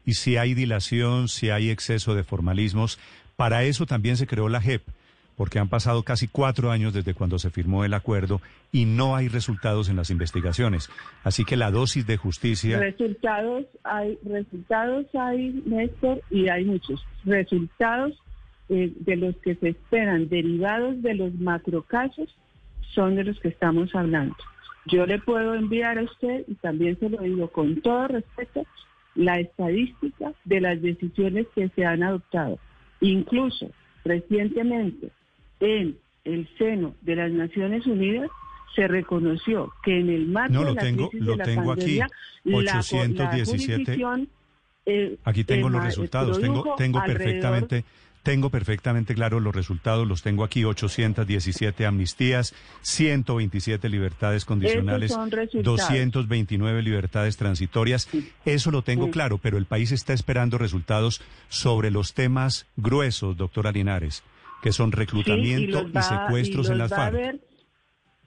y 0.06 0.14
si 0.14 0.36
hay 0.36 0.54
dilación, 0.54 1.28
si 1.28 1.50
hay 1.50 1.70
exceso 1.70 2.14
de 2.14 2.24
formalismos. 2.24 2.98
Para 3.36 3.64
eso 3.64 3.86
también 3.86 4.16
se 4.16 4.26
creó 4.26 4.48
la 4.48 4.60
JEP, 4.60 4.82
porque 5.36 5.58
han 5.58 5.68
pasado 5.68 6.02
casi 6.02 6.28
cuatro 6.28 6.70
años 6.70 6.92
desde 6.92 7.14
cuando 7.14 7.38
se 7.38 7.50
firmó 7.50 7.84
el 7.84 7.94
acuerdo 7.94 8.40
y 8.70 8.84
no 8.84 9.16
hay 9.16 9.28
resultados 9.28 9.88
en 9.88 9.96
las 9.96 10.10
investigaciones. 10.10 10.90
Así 11.24 11.44
que 11.44 11.56
la 11.56 11.70
dosis 11.70 12.06
de 12.06 12.16
justicia... 12.16 12.78
Resultados 12.78 13.64
hay, 13.82 14.18
resultados 14.24 15.06
hay, 15.14 15.62
Néstor, 15.66 16.22
y 16.30 16.48
hay 16.48 16.64
muchos. 16.64 17.04
Resultados 17.24 18.12
eh, 18.68 18.92
de 19.00 19.16
los 19.16 19.36
que 19.36 19.56
se 19.56 19.70
esperan 19.70 20.28
derivados 20.28 21.02
de 21.02 21.14
los 21.14 21.34
macrocasos 21.34 22.34
son 22.94 23.16
de 23.16 23.24
los 23.24 23.38
que 23.40 23.48
estamos 23.48 23.94
hablando. 23.94 24.36
Yo 24.86 25.06
le 25.06 25.18
puedo 25.18 25.54
enviar 25.54 25.98
a 25.98 26.02
usted, 26.02 26.44
y 26.46 26.54
también 26.56 26.98
se 26.98 27.08
lo 27.08 27.20
digo 27.22 27.48
con 27.48 27.80
todo 27.80 28.08
respeto, 28.08 28.64
la 29.14 29.38
estadística 29.40 30.32
de 30.44 30.60
las 30.60 30.80
decisiones 30.82 31.46
que 31.54 31.68
se 31.70 31.84
han 31.84 32.02
adoptado. 32.02 32.58
Incluso 33.00 33.70
recientemente 34.04 35.10
en 35.60 35.96
el 36.24 36.48
seno 36.58 36.94
de 37.02 37.16
las 37.16 37.30
Naciones 37.32 37.86
Unidas 37.86 38.30
se 38.74 38.88
reconoció 38.88 39.72
que 39.84 40.00
en 40.00 40.10
el 40.10 40.26
marco 40.26 40.52
no, 40.54 40.62
lo 40.64 40.68
de 40.70 40.74
la 40.74 40.80
tengo, 40.82 41.08
crisis 41.10 41.26
lo 41.26 41.32
de 41.32 41.38
la 41.38 41.44
tengo 41.44 41.66
pandemia, 41.66 42.04
aquí, 42.06 42.50
la- 42.50 42.62
la 42.62 42.78
817. 42.78 43.74
jurisdicción, 43.74 44.28
eh, 44.86 45.16
Aquí 45.24 45.44
tengo 45.44 45.68
eh, 45.68 45.70
los 45.70 45.80
ma- 45.80 45.86
resultados, 45.86 46.40
tengo, 46.40 46.74
tengo 46.76 47.02
perfectamente, 47.04 47.84
tengo 48.24 48.50
perfectamente 48.50 49.14
claro 49.14 49.38
los 49.38 49.54
resultados, 49.54 50.08
los 50.08 50.22
tengo 50.22 50.42
aquí, 50.42 50.64
817 50.64 51.86
amnistías, 51.86 52.54
127 52.82 53.88
libertades 53.88 54.44
condicionales, 54.44 55.12
son 55.12 55.30
resultados. 55.30 55.64
229 55.78 56.82
libertades 56.82 57.36
transitorias. 57.36 58.08
Eso 58.44 58.70
lo 58.72 58.82
tengo 58.82 59.06
Sí. 59.06 59.10
claro, 59.12 59.38
pero 59.38 59.58
el 59.58 59.66
país 59.66 59.92
está 59.92 60.12
esperando 60.12 60.58
resultados 60.58 61.20
sobre 61.48 61.90
los 61.92 62.14
temas 62.14 62.66
gruesos, 62.76 63.36
doctora 63.36 63.70
Linares, 63.70 64.24
que 64.62 64.72
son 64.72 64.90
reclutamiento 64.90 65.86
y, 65.86 65.92
va- 65.92 66.02
secuestros 66.02 66.68
y 66.68 66.72
en 66.72 66.78
las 66.78 66.90
FARC. 66.90 67.12
ver- 67.14 67.40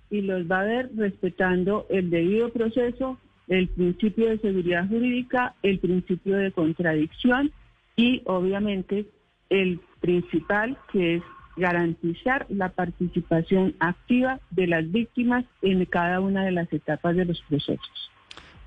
y 0.10 0.22
los 0.22 0.44
va 0.50 0.62
a 0.62 0.64
ver 0.64 0.90
respetando 0.96 1.86
el 1.90 2.10
debido 2.10 2.50
proceso, 2.54 3.20
el 3.48 3.68
principio 3.70 4.30
de 4.30 4.38
seguridad 4.38 4.88
jurídica, 4.88 5.56
el 5.64 5.80
principio 5.80 6.36
de 6.38 6.52
contradicción 6.52 7.52
y 7.96 8.22
obviamente 8.26 9.08
el 9.50 9.80
principal 10.02 10.78
que 10.92 11.18
es 11.18 11.24
garantizar 11.56 12.46
la 12.50 12.70
participación 12.70 13.76
activa 13.80 14.40
de 14.52 14.68
las 14.68 14.90
víctimas 14.92 15.46
en 15.62 15.84
cada 15.86 16.20
una 16.20 16.46
de 16.46 16.52
las 16.52 16.72
etapas 16.72 17.16
de 17.16 17.26
los 17.26 17.42
procesos. 17.50 18.12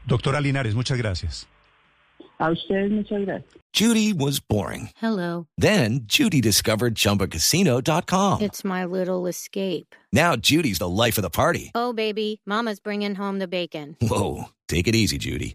Doctora 0.06 0.40
Linares, 0.40 0.74
muchas 0.74 0.98
gracias. 0.98 1.48
A 2.38 2.50
ustedes 2.50 2.90
muchas 2.90 3.20
gracias. 3.20 3.60
Judy 3.72 4.12
was 4.12 4.40
boring. 4.40 4.90
Hello. 5.00 5.46
Then 5.56 6.00
Judy 6.06 6.40
discovered 6.40 6.94
ChumbaCasino.com. 6.96 8.40
It's 8.40 8.64
my 8.64 8.84
little 8.84 9.28
escape. 9.28 9.94
Now 10.12 10.34
Judy's 10.36 10.78
the 10.78 10.88
life 10.88 11.18
of 11.18 11.22
the 11.22 11.30
party. 11.30 11.70
Oh, 11.74 11.92
baby, 11.92 12.40
Mama's 12.44 12.80
bringing 12.80 13.14
home 13.14 13.38
the 13.38 13.46
bacon. 13.46 13.96
Whoa, 14.00 14.46
take 14.68 14.88
it 14.88 14.96
easy, 14.96 15.18
Judy. 15.18 15.54